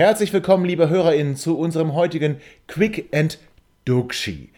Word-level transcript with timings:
Herzlich 0.00 0.32
willkommen, 0.32 0.64
liebe 0.64 0.88
HörerInnen, 0.88 1.36
zu 1.36 1.58
unserem 1.58 1.92
heutigen 1.92 2.38
Quick 2.68 3.14
and 3.14 3.38
Duxi. 3.84 4.48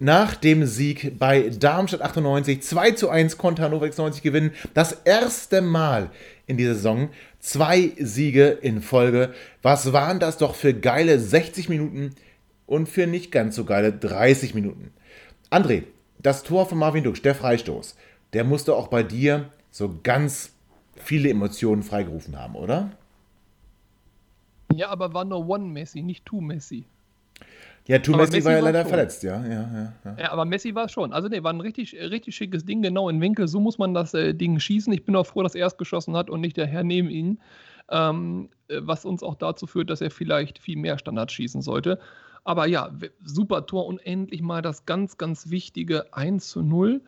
Nach 0.00 0.34
dem 0.34 0.66
Sieg 0.66 1.16
bei 1.16 1.48
Darmstadt 1.48 2.02
98, 2.02 2.60
2 2.60 2.90
zu 2.90 3.08
1 3.08 3.38
konnte 3.38 3.62
Hannover 3.62 3.84
96 3.84 4.20
gewinnen. 4.20 4.50
Das 4.74 4.90
erste 5.04 5.62
Mal 5.62 6.10
in 6.48 6.56
dieser 6.56 6.74
Saison. 6.74 7.10
Zwei 7.38 7.92
Siege 8.00 8.48
in 8.48 8.82
Folge. 8.82 9.32
Was 9.62 9.92
waren 9.92 10.18
das 10.18 10.38
doch 10.38 10.56
für 10.56 10.74
geile 10.74 11.20
60 11.20 11.68
Minuten 11.68 12.16
und 12.66 12.88
für 12.88 13.06
nicht 13.06 13.30
ganz 13.30 13.54
so 13.54 13.64
geile 13.64 13.92
30 13.92 14.56
Minuten? 14.56 14.90
André, 15.52 15.84
das 16.18 16.42
Tor 16.42 16.68
von 16.68 16.78
Marvin 16.78 17.04
Duksch, 17.04 17.22
der 17.22 17.36
Freistoß, 17.36 17.94
der 18.32 18.42
musste 18.42 18.74
auch 18.74 18.88
bei 18.88 19.04
dir 19.04 19.50
so 19.70 20.00
ganz 20.02 20.50
viele 20.96 21.30
Emotionen 21.30 21.84
freigerufen 21.84 22.36
haben, 22.36 22.56
oder? 22.56 22.90
Ja, 24.74 24.88
aber 24.88 25.14
war 25.14 25.24
nur 25.24 25.48
One 25.48 25.66
Messi, 25.66 26.02
nicht 26.02 26.24
Two 26.24 26.40
Messi. 26.40 26.84
Ja, 27.86 27.98
Two 27.98 28.12
Messi, 28.12 28.32
Messi, 28.32 28.44
war 28.44 28.52
ja 28.52 28.60
leider 28.60 28.82
schon. 28.82 28.88
verletzt, 28.90 29.22
ja, 29.22 29.44
ja, 29.44 29.50
ja, 29.50 29.92
ja. 30.04 30.16
Ja, 30.18 30.32
aber 30.32 30.44
Messi 30.44 30.74
war 30.74 30.84
es 30.84 30.92
schon. 30.92 31.12
Also, 31.12 31.28
nee, 31.28 31.42
war 31.42 31.52
ein 31.52 31.60
richtig, 31.60 31.94
richtig 31.94 32.36
schickes 32.36 32.64
Ding, 32.64 32.82
genau 32.82 33.08
in 33.08 33.20
Winkel. 33.20 33.48
So 33.48 33.58
muss 33.58 33.78
man 33.78 33.94
das 33.94 34.14
äh, 34.14 34.34
Ding 34.34 34.60
schießen. 34.60 34.92
Ich 34.92 35.04
bin 35.04 35.16
auch 35.16 35.26
froh, 35.26 35.42
dass 35.42 35.54
er 35.54 35.66
es 35.66 35.76
geschossen 35.76 36.16
hat 36.16 36.30
und 36.30 36.40
nicht 36.40 36.56
der 36.56 36.66
Herr 36.66 36.84
neben 36.84 37.10
ihm. 37.10 37.38
Ähm, 37.90 38.48
äh, 38.68 38.80
was 38.82 39.04
uns 39.04 39.22
auch 39.22 39.34
dazu 39.34 39.66
führt, 39.66 39.90
dass 39.90 40.00
er 40.00 40.10
vielleicht 40.10 40.58
viel 40.58 40.76
mehr 40.76 40.98
Standards 40.98 41.32
schießen 41.32 41.62
sollte. 41.62 41.98
Aber 42.44 42.66
ja, 42.66 42.90
super 43.24 43.66
Tor 43.66 43.86
und 43.86 43.98
endlich 44.06 44.42
mal 44.42 44.62
das 44.62 44.86
ganz, 44.86 45.18
ganz 45.18 45.50
wichtige 45.50 46.14
1 46.14 46.48
zu 46.48 46.62
0 46.62 47.02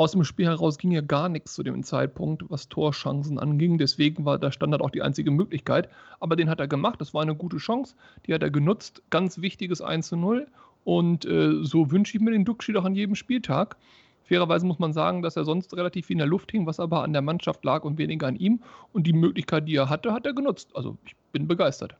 aus 0.00 0.12
dem 0.12 0.24
Spiel 0.24 0.46
heraus 0.46 0.78
ging 0.78 0.92
ja 0.92 1.02
gar 1.02 1.28
nichts 1.28 1.52
zu 1.52 1.62
dem 1.62 1.82
Zeitpunkt, 1.82 2.42
was 2.48 2.70
Torchancen 2.70 3.38
anging. 3.38 3.76
Deswegen 3.76 4.24
war 4.24 4.38
der 4.38 4.50
Standard 4.50 4.80
auch 4.80 4.88
die 4.88 5.02
einzige 5.02 5.30
Möglichkeit. 5.30 5.90
Aber 6.20 6.36
den 6.36 6.48
hat 6.48 6.58
er 6.58 6.68
gemacht. 6.68 7.02
Das 7.02 7.12
war 7.12 7.20
eine 7.20 7.34
gute 7.34 7.58
Chance. 7.58 7.94
Die 8.24 8.32
hat 8.32 8.42
er 8.42 8.48
genutzt. 8.48 9.02
Ganz 9.10 9.42
wichtiges 9.42 9.82
1 9.82 10.08
zu 10.08 10.16
0. 10.16 10.46
Und 10.84 11.26
äh, 11.26 11.62
so 11.62 11.90
wünsche 11.90 12.16
ich 12.16 12.22
mir 12.22 12.30
den 12.30 12.46
Duxi 12.46 12.72
doch 12.72 12.86
an 12.86 12.94
jedem 12.94 13.14
Spieltag. 13.14 13.76
Fairerweise 14.24 14.64
muss 14.64 14.78
man 14.78 14.94
sagen, 14.94 15.20
dass 15.20 15.36
er 15.36 15.44
sonst 15.44 15.76
relativ 15.76 16.06
viel 16.06 16.14
in 16.14 16.20
der 16.20 16.26
Luft 16.26 16.50
hing, 16.50 16.64
was 16.64 16.80
aber 16.80 17.02
an 17.02 17.12
der 17.12 17.20
Mannschaft 17.20 17.62
lag 17.62 17.84
und 17.84 17.98
weniger 17.98 18.26
an 18.26 18.36
ihm. 18.36 18.60
Und 18.94 19.06
die 19.06 19.12
Möglichkeit, 19.12 19.68
die 19.68 19.76
er 19.76 19.90
hatte, 19.90 20.14
hat 20.14 20.24
er 20.24 20.32
genutzt. 20.32 20.70
Also 20.72 20.96
ich 21.04 21.14
bin 21.32 21.46
begeistert. 21.46 21.94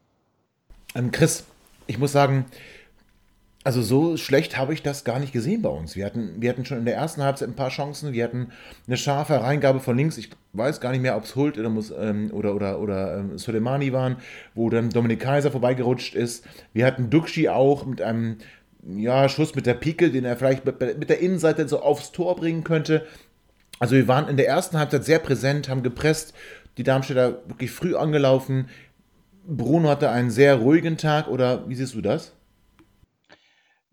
Ähm, 0.94 1.10
Chris, 1.10 1.44
ich 1.86 1.98
muss 1.98 2.12
sagen, 2.12 2.46
also 3.62 3.82
so 3.82 4.16
schlecht 4.16 4.56
habe 4.56 4.72
ich 4.72 4.82
das 4.82 5.04
gar 5.04 5.18
nicht 5.18 5.32
gesehen 5.32 5.60
bei 5.60 5.68
uns. 5.68 5.94
Wir 5.94 6.06
hatten, 6.06 6.40
wir 6.40 6.48
hatten 6.48 6.64
schon 6.64 6.78
in 6.78 6.86
der 6.86 6.96
ersten 6.96 7.22
Halbzeit 7.22 7.48
ein 7.48 7.56
paar 7.56 7.68
Chancen. 7.68 8.14
Wir 8.14 8.24
hatten 8.24 8.52
eine 8.86 8.96
scharfe 8.96 9.40
Reingabe 9.40 9.80
von 9.80 9.96
links. 9.96 10.16
Ich 10.16 10.30
weiß 10.54 10.80
gar 10.80 10.92
nicht 10.92 11.02
mehr, 11.02 11.16
ob 11.16 11.24
es 11.24 11.36
Hult 11.36 11.58
oder, 11.58 11.70
ähm, 12.00 12.30
oder, 12.32 12.54
oder, 12.54 12.80
oder 12.80 13.18
ähm, 13.18 13.36
Soleimani 13.36 13.92
waren, 13.92 14.16
wo 14.54 14.70
dann 14.70 14.88
Dominik 14.88 15.20
Kaiser 15.20 15.50
vorbeigerutscht 15.50 16.14
ist. 16.14 16.46
Wir 16.72 16.86
hatten 16.86 17.10
Duxi 17.10 17.48
auch 17.48 17.84
mit 17.84 18.00
einem 18.00 18.38
ja, 18.96 19.28
Schuss 19.28 19.54
mit 19.54 19.66
der 19.66 19.74
Pike, 19.74 20.10
den 20.10 20.24
er 20.24 20.38
vielleicht 20.38 20.64
mit, 20.64 20.80
mit 20.80 21.10
der 21.10 21.20
Innenseite 21.20 21.68
so 21.68 21.82
aufs 21.82 22.12
Tor 22.12 22.36
bringen 22.36 22.64
könnte. 22.64 23.06
Also 23.78 23.94
wir 23.94 24.08
waren 24.08 24.28
in 24.28 24.38
der 24.38 24.48
ersten 24.48 24.78
Halbzeit 24.78 25.04
sehr 25.04 25.18
präsent, 25.18 25.68
haben 25.68 25.82
gepresst, 25.82 26.32
die 26.78 26.82
Darmstädter 26.82 27.42
wirklich 27.46 27.70
früh 27.70 27.94
angelaufen. 27.94 28.68
Bruno 29.46 29.90
hatte 29.90 30.10
einen 30.10 30.30
sehr 30.30 30.56
ruhigen 30.56 30.96
Tag 30.96 31.28
oder 31.28 31.68
wie 31.68 31.74
siehst 31.74 31.94
du 31.94 32.00
das? 32.00 32.32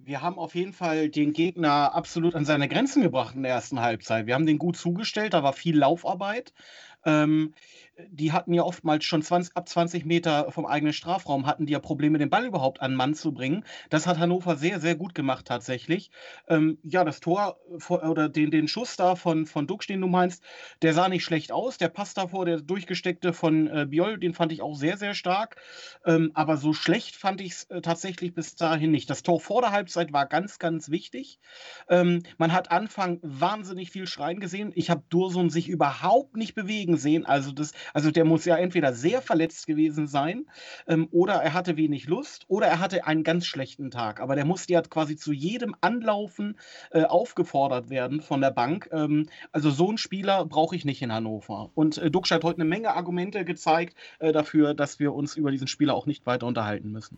Wir 0.08 0.22
haben 0.22 0.40
auf 0.40 0.56
jeden 0.56 0.72
Fall 0.72 1.10
den 1.10 1.34
Gegner 1.34 1.94
absolut 1.94 2.34
an 2.34 2.46
seine 2.46 2.70
Grenzen 2.70 3.04
gebracht 3.04 3.36
in 3.36 3.44
der 3.44 3.52
ersten 3.52 3.82
Halbzeit. 3.82 4.26
Wir 4.26 4.36
haben 4.36 4.46
den 4.46 4.58
gut 4.58 4.78
zugestellt, 4.78 5.34
da 5.34 5.44
war 5.44 5.52
viel 5.52 5.78
Laufarbeit. 5.78 6.54
Ähm, 7.06 7.54
die 8.10 8.32
hatten 8.32 8.54
ja 8.54 8.64
oftmals 8.64 9.06
schon 9.06 9.22
20, 9.22 9.56
ab 9.56 9.68
20 9.68 10.06
Meter 10.06 10.52
vom 10.52 10.66
eigenen 10.66 10.94
Strafraum, 10.94 11.48
hatten 11.48 11.66
die 11.66 11.74
ja 11.74 11.80
Probleme, 11.80 12.18
den 12.18 12.30
Ball 12.30 12.46
überhaupt 12.46 12.82
an 12.82 12.94
Mann 12.94 13.16
zu 13.16 13.34
bringen. 13.34 13.66
Das 13.90 14.06
hat 14.06 14.20
Hannover 14.20 14.56
sehr, 14.56 14.80
sehr 14.80 14.96
gut 14.96 15.16
gemacht 15.16 15.46
tatsächlich. 15.46 16.12
Ähm, 16.48 16.78
ja, 16.84 17.04
das 17.04 17.20
Tor 17.20 17.58
oder 17.90 18.30
den, 18.30 18.52
den 18.52 18.68
Schuss 18.68 18.96
da 18.98 19.16
von, 19.16 19.46
von 19.46 19.66
Duxch, 19.68 19.88
den 19.88 20.02
du 20.02 20.08
meinst, 20.08 20.44
der 20.82 20.94
sah 20.94 21.10
nicht 21.10 21.24
schlecht 21.24 21.52
aus. 21.52 21.78
Der 21.78 21.90
Pass 21.90 22.14
davor, 22.14 22.46
der 22.46 22.62
durchgesteckte 22.62 23.34
von 23.34 23.68
äh, 23.68 23.86
Biol, 23.90 24.20
den 24.20 24.34
fand 24.34 24.52
ich 24.52 24.62
auch 24.62 24.76
sehr, 24.76 24.98
sehr 24.98 25.14
stark. 25.14 25.56
Ähm, 26.06 26.32
aber 26.36 26.58
so 26.58 26.74
schlecht 26.74 27.16
fand 27.16 27.42
ich 27.42 27.54
es 27.54 27.64
äh, 27.66 27.82
tatsächlich 27.82 28.34
bis 28.34 28.56
dahin 28.56 28.92
nicht. 28.92 29.10
Das 29.10 29.24
Tor 29.24 29.40
vor 29.40 29.62
der 29.62 29.72
Halbzeit 29.72 30.14
war 30.14 30.28
ganz, 30.28 30.60
ganz 30.60 30.92
wichtig. 30.92 31.40
Ähm, 31.90 32.22
man 32.38 32.54
hat 32.54 32.72
Anfang 32.72 33.20
wahnsinnig 33.24 33.90
viel 33.90 34.06
Schreien 34.06 34.40
gesehen. 34.40 34.72
Ich 34.76 34.90
habe 34.90 35.04
Dursun 35.10 35.50
sich 35.50 35.68
überhaupt 35.68 36.38
nicht 36.38 36.54
bewegen 36.54 36.98
sehen. 36.98 37.26
Also 37.26 37.52
das 37.52 37.74
also 37.94 38.12
der 38.12 38.26
muss 38.26 38.46
ja 38.46 38.58
entweder 38.58 38.94
sehr 38.94 39.22
verletzt 39.22 39.68
gewesen 39.68 40.08
sein 40.08 40.46
ähm, 40.88 41.08
oder 41.12 41.36
er 41.36 41.54
hatte 41.54 41.78
wenig 41.78 42.08
Lust 42.08 42.46
oder 42.48 42.68
er 42.68 42.80
hatte 42.80 43.06
einen 43.06 43.24
ganz 43.24 43.46
schlechten 43.46 43.92
Tag. 43.92 44.20
Aber 44.20 44.36
der 44.36 44.46
musste 44.46 44.74
ja 44.74 44.82
quasi 44.82 45.16
zu 45.16 45.34
jedem 45.34 45.76
Anlaufen 45.82 46.58
äh, 46.92 47.04
aufgefordert 47.04 47.90
werden 47.90 48.22
von 48.22 48.42
der 48.42 48.52
Bank. 48.52 48.90
Ähm, 48.92 49.28
also 49.52 49.72
so 49.72 49.90
einen 49.90 49.98
Spieler 49.98 50.46
brauche 50.46 50.76
ich 50.76 50.86
nicht 50.86 51.02
in 51.02 51.12
Hannover. 51.12 51.70
Und 51.76 51.98
äh, 51.98 52.12
Duxch 52.12 52.32
hat 52.32 52.44
heute 52.44 52.62
eine 52.62 52.70
Menge 52.70 52.94
Argumente 52.94 53.46
gezeigt 53.46 53.96
äh, 54.20 54.32
dafür, 54.32 54.74
dass 54.74 55.00
wir 55.00 55.14
uns 55.14 55.36
über 55.36 55.52
diesen 55.52 55.68
Spieler 55.68 55.94
auch 55.94 56.06
nicht 56.06 56.26
weiter 56.26 56.46
unterhalten 56.46 56.92
müssen. 56.92 57.18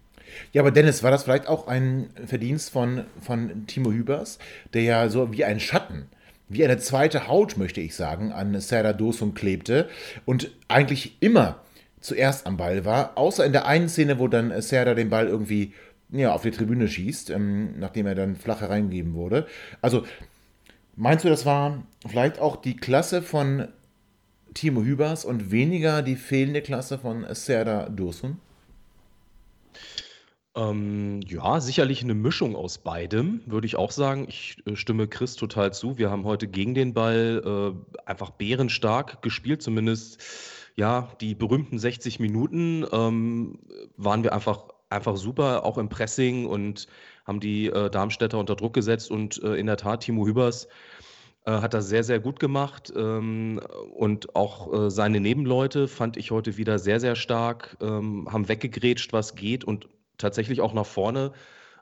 Ja, 0.53 0.61
aber 0.61 0.71
Dennis, 0.71 1.03
war 1.03 1.11
das 1.11 1.23
vielleicht 1.23 1.47
auch 1.47 1.67
ein 1.67 2.09
Verdienst 2.25 2.71
von, 2.71 3.05
von 3.21 3.67
Timo 3.67 3.91
Hübers, 3.91 4.39
der 4.73 4.83
ja 4.83 5.09
so 5.09 5.31
wie 5.31 5.45
ein 5.45 5.59
Schatten 5.59 6.09
wie 6.49 6.63
eine 6.63 6.79
zweite 6.79 7.27
Haut, 7.27 7.57
möchte 7.57 7.79
ich 7.79 7.95
sagen, 7.95 8.31
an 8.31 8.59
Serdar 8.59 8.93
Dosun 8.93 9.35
klebte 9.35 9.87
und 10.25 10.51
eigentlich 10.67 11.17
immer 11.21 11.59
zuerst 12.01 12.47
am 12.47 12.57
Ball 12.57 12.85
war, 12.85 13.17
außer 13.17 13.45
in 13.45 13.51
der 13.51 13.67
einen 13.67 13.87
Szene, 13.87 14.19
wo 14.19 14.27
dann 14.27 14.59
Serdar 14.61 14.95
den 14.95 15.09
Ball 15.09 15.27
irgendwie 15.27 15.73
ja, 16.11 16.33
auf 16.33 16.41
die 16.41 16.51
Tribüne 16.51 16.87
schießt, 16.87 17.29
ähm, 17.29 17.79
nachdem 17.79 18.07
er 18.07 18.15
dann 18.15 18.35
flach 18.35 18.61
hereingegeben 18.61 19.13
wurde. 19.13 19.47
Also, 19.81 20.05
meinst 20.95 21.23
du, 21.23 21.29
das 21.29 21.45
war 21.45 21.83
vielleicht 22.07 22.39
auch 22.39 22.55
die 22.55 22.75
Klasse 22.75 23.21
von 23.21 23.67
Timo 24.55 24.81
Hübers 24.81 25.25
und 25.25 25.51
weniger 25.51 26.01
die 26.01 26.15
fehlende 26.15 26.61
Klasse 26.61 26.97
von 26.97 27.25
Serdar 27.33 27.89
Dosun? 27.89 28.39
Ähm, 30.55 31.21
ja, 31.27 31.59
sicherlich 31.61 32.03
eine 32.03 32.15
Mischung 32.15 32.55
aus 32.55 32.79
beidem, 32.79 33.41
würde 33.45 33.67
ich 33.67 33.75
auch 33.75 33.91
sagen. 33.91 34.25
Ich 34.27 34.57
äh, 34.65 34.75
stimme 34.75 35.07
Chris 35.07 35.35
total 35.35 35.73
zu. 35.73 35.97
Wir 35.97 36.09
haben 36.09 36.25
heute 36.25 36.47
gegen 36.47 36.73
den 36.73 36.93
Ball 36.93 37.41
äh, 37.45 38.01
einfach 38.05 38.31
bärenstark 38.31 39.21
gespielt, 39.21 39.61
zumindest 39.61 40.21
ja, 40.75 41.11
die 41.21 41.35
berühmten 41.35 41.77
60 41.77 42.19
Minuten 42.19 42.85
ähm, 42.91 43.59
waren 43.97 44.23
wir 44.23 44.33
einfach, 44.33 44.63
einfach 44.89 45.17
super, 45.17 45.65
auch 45.65 45.77
im 45.77 45.89
Pressing 45.89 46.45
und 46.45 46.87
haben 47.25 47.39
die 47.39 47.67
äh, 47.67 47.89
Darmstädter 47.89 48.39
unter 48.39 48.55
Druck 48.55 48.73
gesetzt 48.73 49.11
und 49.11 49.43
äh, 49.43 49.55
in 49.55 49.67
der 49.67 49.77
Tat, 49.77 50.01
Timo 50.01 50.25
Hübers 50.25 50.67
äh, 51.45 51.51
hat 51.51 51.73
das 51.73 51.89
sehr, 51.89 52.03
sehr 52.03 52.19
gut 52.19 52.39
gemacht 52.39 52.91
ähm, 52.95 53.59
und 53.93 54.35
auch 54.35 54.73
äh, 54.73 54.89
seine 54.89 55.19
Nebenleute 55.19 55.87
fand 55.87 56.17
ich 56.17 56.31
heute 56.31 56.57
wieder 56.57 56.79
sehr, 56.79 56.99
sehr 56.99 57.15
stark, 57.15 57.77
ähm, 57.81 58.27
haben 58.31 58.47
weggegrätscht, 58.47 59.13
was 59.13 59.35
geht 59.35 59.63
und 59.63 59.87
tatsächlich 60.19 60.61
auch 60.61 60.73
nach 60.73 60.85
vorne 60.85 61.31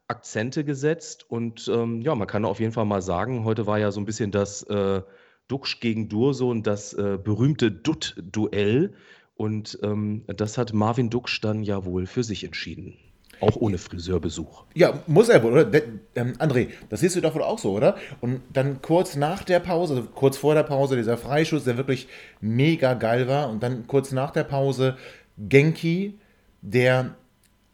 Akzente 0.07 0.63
gesetzt. 0.63 1.25
Und 1.29 1.67
ähm, 1.67 2.01
ja, 2.01 2.15
man 2.15 2.27
kann 2.27 2.45
auf 2.45 2.59
jeden 2.59 2.71
Fall 2.71 2.85
mal 2.85 3.01
sagen, 3.01 3.43
heute 3.43 3.67
war 3.67 3.77
ja 3.77 3.91
so 3.91 3.99
ein 3.99 4.05
bisschen 4.05 4.31
das 4.31 4.63
äh, 4.63 5.01
Duxch 5.47 5.79
gegen 5.79 6.09
Dursun, 6.09 6.63
das 6.63 6.93
äh, 6.93 7.17
berühmte 7.21 7.71
Dutt-Duell. 7.71 8.93
Und 9.35 9.77
ähm, 9.83 10.23
das 10.27 10.57
hat 10.57 10.73
Marvin 10.73 11.09
Duxch 11.09 11.41
dann 11.41 11.63
ja 11.63 11.85
wohl 11.85 12.05
für 12.05 12.23
sich 12.23 12.43
entschieden. 12.43 12.97
Auch 13.39 13.55
ohne 13.55 13.77
Friseurbesuch. 13.77 14.65
Ja, 14.73 15.03
muss 15.05 15.29
er 15.29 15.43
wohl, 15.43 15.51
oder? 15.51 15.65
De, 15.65 15.83
ähm, 16.15 16.33
André, 16.39 16.69
das 16.89 17.01
siehst 17.01 17.15
du 17.15 17.21
doch 17.21 17.35
wohl 17.35 17.43
auch 17.43 17.59
so, 17.59 17.71
oder? 17.71 17.95
Und 18.19 18.41
dann 18.51 18.81
kurz 18.81 19.15
nach 19.15 19.43
der 19.43 19.59
Pause, 19.59 19.95
also 19.95 20.07
kurz 20.07 20.37
vor 20.37 20.55
der 20.55 20.63
Pause, 20.63 20.95
dieser 20.95 21.17
Freischuss, 21.17 21.65
der 21.65 21.77
wirklich 21.77 22.07
mega 22.41 22.95
geil 22.95 23.27
war. 23.27 23.49
Und 23.49 23.61
dann 23.61 23.85
kurz 23.85 24.11
nach 24.11 24.31
der 24.31 24.43
Pause 24.43 24.97
Genki, 25.37 26.17
der 26.61 27.15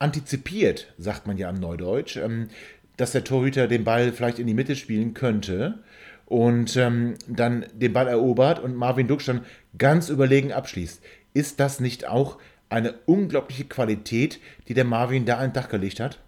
antizipiert, 0.03 0.93
sagt 0.97 1.25
man 1.27 1.37
ja 1.37 1.49
am 1.49 1.55
Neudeutsch, 1.55 2.17
ähm, 2.17 2.49
dass 2.97 3.13
der 3.13 3.23
Torhüter 3.23 3.67
den 3.67 3.85
Ball 3.85 4.11
vielleicht 4.11 4.37
in 4.37 4.47
die 4.47 4.53
Mitte 4.53 4.75
spielen 4.75 5.13
könnte. 5.13 5.79
und 6.25 6.77
ähm, 6.77 7.15
dann 7.27 7.65
den 7.73 7.93
Ball 7.93 8.07
erobert 8.07 8.59
und 8.59 8.75
Marvin 8.75 9.07
Duksch 9.07 9.27
dann 9.27 9.45
ganz 9.77 10.09
überlegen 10.09 10.51
abschließt. 10.51 11.03
Ist 11.33 11.59
das 11.59 11.79
nicht 11.79 12.07
auch 12.07 12.37
eine 12.69 12.93
unglaubliche 13.05 13.65
Qualität, 13.65 14.39
die 14.67 14.73
der 14.73 14.85
Marvin 14.85 15.25
da 15.25 15.37
an 15.37 15.49
den 15.49 15.53
Dach 15.53 15.69
gelegt 15.69 15.99
hat? 15.99 16.19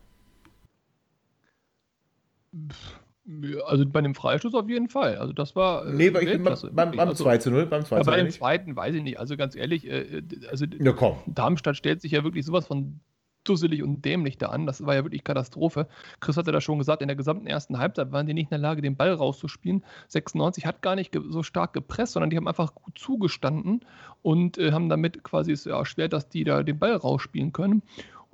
Also 3.65 3.85
bei 3.87 4.01
dem 4.01 4.13
Freistoß 4.13 4.53
auf 4.53 4.69
jeden 4.69 4.89
Fall. 4.89 5.17
Also 5.17 5.33
das 5.33 5.55
war. 5.55 5.87
Äh, 5.87 5.93
nee, 5.93 6.09
bei 6.11 6.21
ich, 6.21 6.43
beim, 6.43 6.91
beim 6.91 6.99
also, 6.99 7.23
2 7.23 7.37
zu 7.39 7.49
0, 7.51 7.65
beim 7.65 7.83
2 7.83 8.01
zu 8.01 8.09
0. 8.11 8.17
Beim 8.17 8.29
zweiten 8.29 8.75
weiß 8.75 8.95
ich 8.95 9.01
nicht. 9.01 9.19
Also 9.19 9.37
ganz 9.37 9.55
ehrlich, 9.55 9.87
äh, 9.87 10.19
äh, 10.19 10.23
also 10.51 10.65
ja. 10.65 11.17
Darmstadt 11.25 11.77
stellt 11.77 12.01
sich 12.01 12.11
ja 12.11 12.23
wirklich 12.23 12.45
sowas 12.45 12.67
von 12.67 12.99
dusselig 13.47 13.83
und 13.83 14.03
dämlich 14.03 14.37
da 14.37 14.47
an. 14.47 14.65
Das 14.65 14.85
war 14.85 14.95
ja 14.95 15.03
wirklich 15.03 15.23
Katastrophe. 15.23 15.87
Chris 16.19 16.37
hatte 16.37 16.51
da 16.51 16.61
schon 16.61 16.79
gesagt, 16.79 17.01
in 17.01 17.07
der 17.07 17.15
gesamten 17.15 17.47
ersten 17.47 17.77
Halbzeit 17.77 18.11
waren 18.11 18.27
die 18.27 18.33
nicht 18.33 18.45
in 18.45 18.49
der 18.49 18.59
Lage, 18.59 18.81
den 18.81 18.95
Ball 18.95 19.13
rauszuspielen. 19.13 19.83
96 20.09 20.65
hat 20.65 20.81
gar 20.81 20.95
nicht 20.95 21.17
so 21.29 21.43
stark 21.43 21.73
gepresst, 21.73 22.13
sondern 22.13 22.29
die 22.29 22.37
haben 22.37 22.47
einfach 22.47 22.75
gut 22.75 22.97
zugestanden 22.97 23.81
und 24.21 24.57
äh, 24.57 24.71
haben 24.71 24.89
damit 24.89 25.23
quasi 25.23 25.51
es 25.51 25.65
ja 25.65 25.85
schwer, 25.85 26.07
dass 26.07 26.29
die 26.29 26.43
da 26.43 26.63
den 26.63 26.79
Ball 26.79 26.95
rausspielen 26.95 27.53
können. 27.53 27.83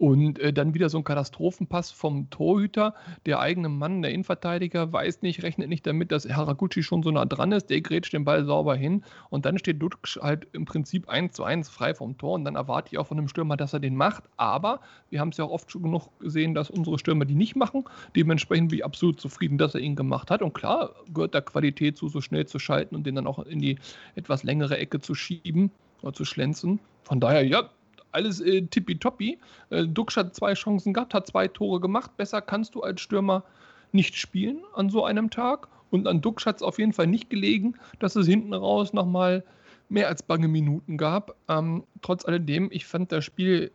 Und 0.01 0.39
äh, 0.39 0.51
dann 0.51 0.74
wieder 0.74 0.89
so 0.89 0.98
ein 0.98 1.03
Katastrophenpass 1.03 1.92
vom 1.92 2.27
Torhüter. 2.31 2.95
Der 3.27 3.39
eigene 3.39 3.69
Mann, 3.69 4.01
der 4.01 4.09
Innenverteidiger, 4.09 4.92
weiß 4.92 5.21
nicht, 5.21 5.44
rechnet 5.44 5.69
nicht 5.69 5.86
damit, 5.86 6.12
dass 6.12 6.27
Haraguchi 6.27 6.81
schon 6.81 7.03
so 7.03 7.12
nah 7.12 7.25
dran 7.25 7.51
ist. 7.51 7.69
Der 7.69 7.81
grätscht 7.81 8.12
den 8.13 8.25
Ball 8.25 8.44
sauber 8.44 8.75
hin. 8.75 9.03
Und 9.30 9.45
dann 9.45 9.59
steht 9.59 9.80
Dutsch 9.80 10.18
halt 10.19 10.48
im 10.53 10.65
Prinzip 10.65 11.07
1 11.07 11.33
zu 11.33 11.44
1 11.44 11.69
frei 11.69 11.94
vom 11.94 12.18
Tor. 12.18 12.33
Und 12.33 12.45
dann 12.45 12.56
erwarte 12.56 12.89
ich 12.92 12.98
auch 12.98 13.06
von 13.06 13.19
einem 13.19 13.27
Stürmer, 13.27 13.57
dass 13.57 13.74
er 13.74 13.80
den 13.80 13.95
macht. 13.95 14.24
Aber 14.38 14.80
wir 15.12 15.19
haben 15.19 15.30
es 15.30 15.38
ja 15.38 15.45
auch 15.45 15.51
oft 15.51 15.71
schon 15.71 15.83
genug 15.83 16.09
gesehen, 16.19 16.56
dass 16.56 16.71
unsere 16.71 16.98
Stürmer 16.98 17.25
die 17.25 17.36
nicht 17.36 17.56
machen. 17.56 17.83
Dementsprechend 18.15 18.69
bin 18.69 18.80
ich 18.80 18.86
absolut 18.86 19.21
zufrieden, 19.21 19.59
dass 19.59 19.75
er 19.75 19.81
ihn 19.81 19.95
gemacht 19.95 20.31
hat. 20.31 20.42
Und 20.42 20.56
klar 20.56 20.95
gehört 21.13 21.36
da 21.36 21.42
Qualität 21.42 21.95
zu, 21.95 22.09
so 22.09 22.21
schnell 22.21 22.48
zu 22.48 22.57
schalten 22.57 22.95
und 22.95 23.06
den 23.06 23.13
dann 23.13 23.27
auch 23.27 23.38
in 23.38 23.59
die 23.59 23.77
etwas 24.15 24.42
längere 24.42 24.80
Ecke 24.80 25.00
zu 25.00 25.13
schieben 25.13 25.69
oder 26.01 26.13
zu 26.13 26.25
schlänzen. 26.25 26.80
Von 27.03 27.19
daher, 27.19 27.45
ja, 27.45 27.69
alles 28.12 28.42
äh, 28.42 28.62
tippitoppi. 28.62 29.40
Äh, 29.69 29.88
Dux 29.88 30.18
hat 30.18 30.36
zwei 30.36 30.54
Chancen 30.54 30.94
gehabt, 30.94 31.13
hat 31.13 31.28
zwei 31.28 31.48
Tore 31.48 31.80
gemacht. 31.80 32.16
Besser 32.18 32.42
kannst 32.42 32.75
du 32.75 32.81
als 32.81 33.02
Stürmer 33.02 33.44
nicht 33.92 34.16
spielen 34.16 34.62
an 34.74 34.90
so 34.90 35.06
einem 35.06 35.30
Tag. 35.30 35.68
Und 35.90 36.08
an 36.08 36.22
Dux 36.22 36.46
hat 36.46 36.58
es 36.58 36.63
auf 36.63 36.80
jeden 36.80 36.94
Fall 36.94 37.08
nicht 37.08 37.30
gelegen, 37.30 37.75
dass 38.00 38.16
es 38.16 38.25
hinten 38.25 38.54
raus 38.54 38.94
nochmal 38.94 39.44
mehr 39.90 40.08
als 40.08 40.24
bange 40.24 40.48
Minuten 40.48 40.98
gab. 40.98 41.36
Ähm, 41.50 41.84
trotz 42.02 42.25
alledem, 42.25 42.69
ich 42.72 42.86
fand 42.86 43.12
das 43.12 43.25
Spiel 43.25 43.72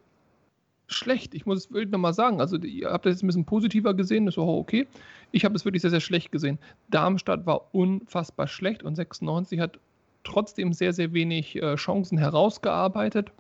schlecht. 0.88 1.34
Ich 1.34 1.46
muss 1.46 1.58
es 1.58 1.72
wirklich 1.72 1.90
nochmal 1.90 2.14
sagen. 2.14 2.40
Also, 2.40 2.56
ihr 2.56 2.90
habt 2.90 3.04
das 3.04 3.14
jetzt 3.14 3.22
ein 3.22 3.26
bisschen 3.26 3.44
positiver 3.44 3.92
gesehen, 3.92 4.26
das 4.26 4.36
war 4.36 4.46
okay. 4.46 4.86
Ich 5.32 5.44
habe 5.44 5.54
es 5.54 5.64
wirklich 5.64 5.82
sehr, 5.82 5.90
sehr 5.90 6.00
schlecht 6.00 6.32
gesehen. 6.32 6.58
Darmstadt 6.88 7.44
war 7.44 7.74
unfassbar 7.74 8.46
schlecht 8.46 8.82
und 8.82 8.94
96 8.94 9.60
hat 9.60 9.78
trotzdem 10.24 10.72
sehr, 10.72 10.92
sehr 10.92 11.12
wenig 11.12 11.56
äh, 11.56 11.76
Chancen 11.76 12.18
herausgearbeitet 12.18 13.30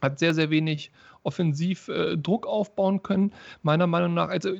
hat 0.00 0.18
sehr, 0.18 0.34
sehr 0.34 0.50
wenig 0.50 0.90
offensiv 1.22 1.88
äh, 1.88 2.16
Druck 2.16 2.46
aufbauen 2.46 3.02
können. 3.02 3.32
Meiner 3.62 3.86
Meinung 3.86 4.14
nach, 4.14 4.28
also 4.28 4.50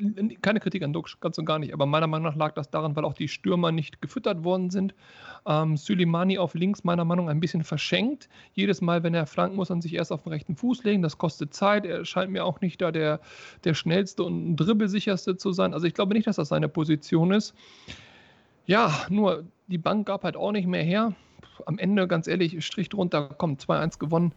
keine 0.43 0.61
Kritik 0.61 0.83
an 0.83 0.93
Druck, 0.93 1.09
ganz 1.21 1.39
und 1.39 1.47
gar 1.47 1.59
nicht, 1.59 1.73
aber 1.73 1.87
meiner 1.87 2.07
Meinung 2.07 2.27
nach 2.27 2.37
lag 2.37 2.53
das 2.53 2.71
daran, 2.71 2.95
weil 2.97 3.05
auch 3.05 3.15
die 3.15 3.29
Stürmer 3.29 3.73
nicht 3.73 4.03
gefüttert 4.03 4.45
worden 4.45 4.71
sind. 4.71 4.95
Ähm, 5.47 5.77
Suleimani 5.77 6.39
auf 6.39 6.55
links, 6.55 6.85
meiner 6.85 7.05
Meinung 7.05 7.27
nach, 7.27 7.33
ein 7.33 7.41
bisschen 7.41 7.65
verschenkt. 7.65 8.29
Jedes 8.53 8.83
Mal, 8.83 9.03
wenn 9.03 9.15
er 9.15 9.27
flankt, 9.27 9.57
muss 9.57 9.71
er 9.71 9.81
sich 9.81 9.95
erst 9.95 10.13
auf 10.13 10.23
den 10.25 10.33
rechten 10.33 10.55
Fuß 10.55 10.85
legen. 10.85 11.03
Das 11.03 11.17
kostet 11.17 11.55
Zeit. 11.55 11.87
Er 11.87 12.05
scheint 12.05 12.31
mir 12.31 12.45
auch 12.45 12.61
nicht 12.61 12.81
da 12.83 12.93
der, 12.93 13.21
der 13.65 13.75
schnellste 13.75 14.23
und 14.23 14.57
dribbelsicherste 14.57 15.37
zu 15.37 15.53
sein. 15.53 15.73
Also 15.73 15.87
ich 15.87 15.95
glaube 15.95 16.15
nicht, 16.15 16.27
dass 16.27 16.37
das 16.37 16.49
seine 16.49 16.69
Position 16.69 17.33
ist. 17.33 17.55
Ja, 18.67 18.93
nur 19.09 19.45
die 19.69 19.79
Bank 19.79 20.07
gab 20.07 20.25
halt 20.25 20.37
auch 20.37 20.53
nicht 20.53 20.67
mehr 20.67 20.83
her. 20.83 21.15
Am 21.65 21.79
Ende, 21.79 22.07
ganz 22.07 22.27
ehrlich, 22.27 22.65
Strich 22.65 22.91
drunter, 22.91 23.29
kommt 23.29 23.63
2-1 23.63 23.99
gewonnen 23.99 24.33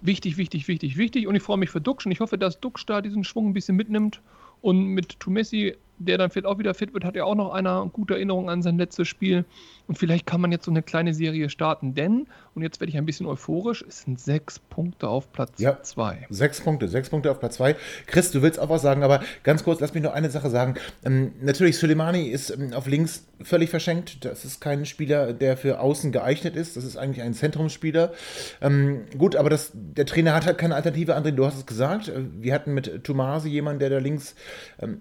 wichtig, 0.00 0.36
wichtig, 0.36 0.68
wichtig, 0.68 0.96
wichtig. 0.96 1.26
Und 1.26 1.34
ich 1.34 1.42
freue 1.42 1.58
mich 1.58 1.70
für 1.70 1.80
Dux 1.80 2.06
und 2.06 2.12
ich 2.12 2.20
hoffe, 2.20 2.38
dass 2.38 2.60
Dux 2.60 2.86
da 2.86 3.00
diesen 3.00 3.24
Schwung 3.24 3.48
ein 3.48 3.54
bisschen 3.54 3.76
mitnimmt. 3.76 4.20
Und 4.60 4.86
mit 4.86 5.20
Tumessi 5.20 5.76
der 5.98 6.18
dann 6.18 6.30
vielleicht 6.30 6.46
auch 6.46 6.58
wieder 6.58 6.74
fit 6.74 6.94
wird, 6.94 7.04
hat 7.04 7.16
ja 7.16 7.24
auch 7.24 7.34
noch 7.34 7.52
eine 7.52 7.90
gute 7.92 8.14
Erinnerung 8.14 8.50
an 8.50 8.62
sein 8.62 8.78
letztes 8.78 9.08
Spiel. 9.08 9.44
Und 9.86 9.96
vielleicht 9.96 10.26
kann 10.26 10.40
man 10.40 10.52
jetzt 10.52 10.66
so 10.66 10.70
eine 10.70 10.82
kleine 10.82 11.14
Serie 11.14 11.48
starten, 11.48 11.94
denn, 11.94 12.26
und 12.54 12.62
jetzt 12.62 12.78
werde 12.78 12.90
ich 12.90 12.98
ein 12.98 13.06
bisschen 13.06 13.26
euphorisch, 13.26 13.82
es 13.88 14.02
sind 14.02 14.20
sechs 14.20 14.58
Punkte 14.58 15.08
auf 15.08 15.32
Platz 15.32 15.58
ja, 15.58 15.82
zwei. 15.82 16.26
Sechs 16.28 16.60
Punkte, 16.60 16.88
sechs 16.88 17.08
Punkte 17.08 17.30
auf 17.30 17.40
Platz 17.40 17.54
zwei. 17.54 17.74
Chris, 18.06 18.30
du 18.30 18.42
willst 18.42 18.60
auch 18.60 18.68
was 18.68 18.82
sagen, 18.82 19.02
aber 19.02 19.20
ganz 19.44 19.64
kurz, 19.64 19.80
lass 19.80 19.94
mich 19.94 20.02
noch 20.02 20.12
eine 20.12 20.28
Sache 20.28 20.50
sagen. 20.50 20.74
Ähm, 21.04 21.32
natürlich, 21.40 21.78
Soleimani 21.78 22.28
ist 22.28 22.50
ähm, 22.50 22.74
auf 22.74 22.86
links 22.86 23.26
völlig 23.40 23.70
verschenkt. 23.70 24.24
Das 24.26 24.44
ist 24.44 24.60
kein 24.60 24.84
Spieler, 24.84 25.32
der 25.32 25.56
für 25.56 25.80
außen 25.80 26.12
geeignet 26.12 26.54
ist. 26.54 26.76
Das 26.76 26.84
ist 26.84 26.96
eigentlich 26.98 27.22
ein 27.22 27.32
Zentrumsspieler. 27.32 28.12
Ähm, 28.60 29.06
gut, 29.16 29.36
aber 29.36 29.48
das, 29.48 29.70
der 29.74 30.04
Trainer 30.04 30.34
hat 30.34 30.44
halt 30.44 30.58
keine 30.58 30.74
Alternative. 30.74 31.16
André, 31.16 31.30
du 31.30 31.46
hast 31.46 31.56
es 31.56 31.66
gesagt. 31.66 32.08
Äh, 32.08 32.24
wir 32.40 32.52
hatten 32.52 32.74
mit 32.74 33.04
Tomasi 33.04 33.48
jemanden, 33.48 33.80
der 33.80 33.90
da 33.90 33.98
links 33.98 34.34
ähm, 34.80 35.00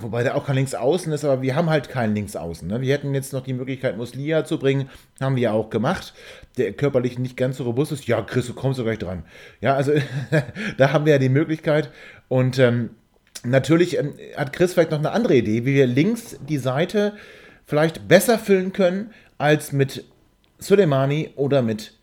Wobei 0.00 0.24
der 0.24 0.36
auch 0.36 0.46
kein 0.46 0.56
Linksaußen 0.56 1.12
ist, 1.12 1.24
aber 1.24 1.42
wir 1.42 1.54
haben 1.54 1.70
halt 1.70 1.88
keinen 1.88 2.14
Linksaußen. 2.14 2.66
Ne? 2.68 2.80
Wir 2.80 2.92
hätten 2.92 3.14
jetzt 3.14 3.32
noch 3.32 3.42
die 3.42 3.52
Möglichkeit, 3.52 3.96
Muslia 3.96 4.44
zu 4.44 4.58
bringen. 4.58 4.90
Haben 5.20 5.36
wir 5.36 5.42
ja 5.42 5.52
auch 5.52 5.70
gemacht. 5.70 6.12
Der 6.58 6.72
körperlich 6.72 7.18
nicht 7.18 7.36
ganz 7.36 7.56
so 7.56 7.64
robust 7.64 7.92
ist. 7.92 8.06
Ja, 8.06 8.20
Chris, 8.22 8.46
du 8.46 8.54
kommst 8.54 8.78
so 8.78 8.84
gleich 8.84 8.98
dran. 8.98 9.24
Ja, 9.60 9.76
also 9.76 9.92
da 10.76 10.92
haben 10.92 11.06
wir 11.06 11.12
ja 11.14 11.18
die 11.18 11.28
Möglichkeit. 11.28 11.90
Und 12.28 12.58
ähm, 12.58 12.90
natürlich 13.44 13.96
ähm, 13.96 14.14
hat 14.36 14.52
Chris 14.52 14.74
vielleicht 14.74 14.90
noch 14.90 14.98
eine 14.98 15.12
andere 15.12 15.36
Idee, 15.36 15.64
wie 15.64 15.74
wir 15.74 15.86
links 15.86 16.36
die 16.46 16.58
Seite 16.58 17.14
vielleicht 17.64 18.08
besser 18.08 18.38
füllen 18.38 18.72
können 18.72 19.12
als 19.38 19.72
mit 19.72 20.04
Soleimani 20.58 21.30
oder 21.36 21.62
mit 21.62 21.94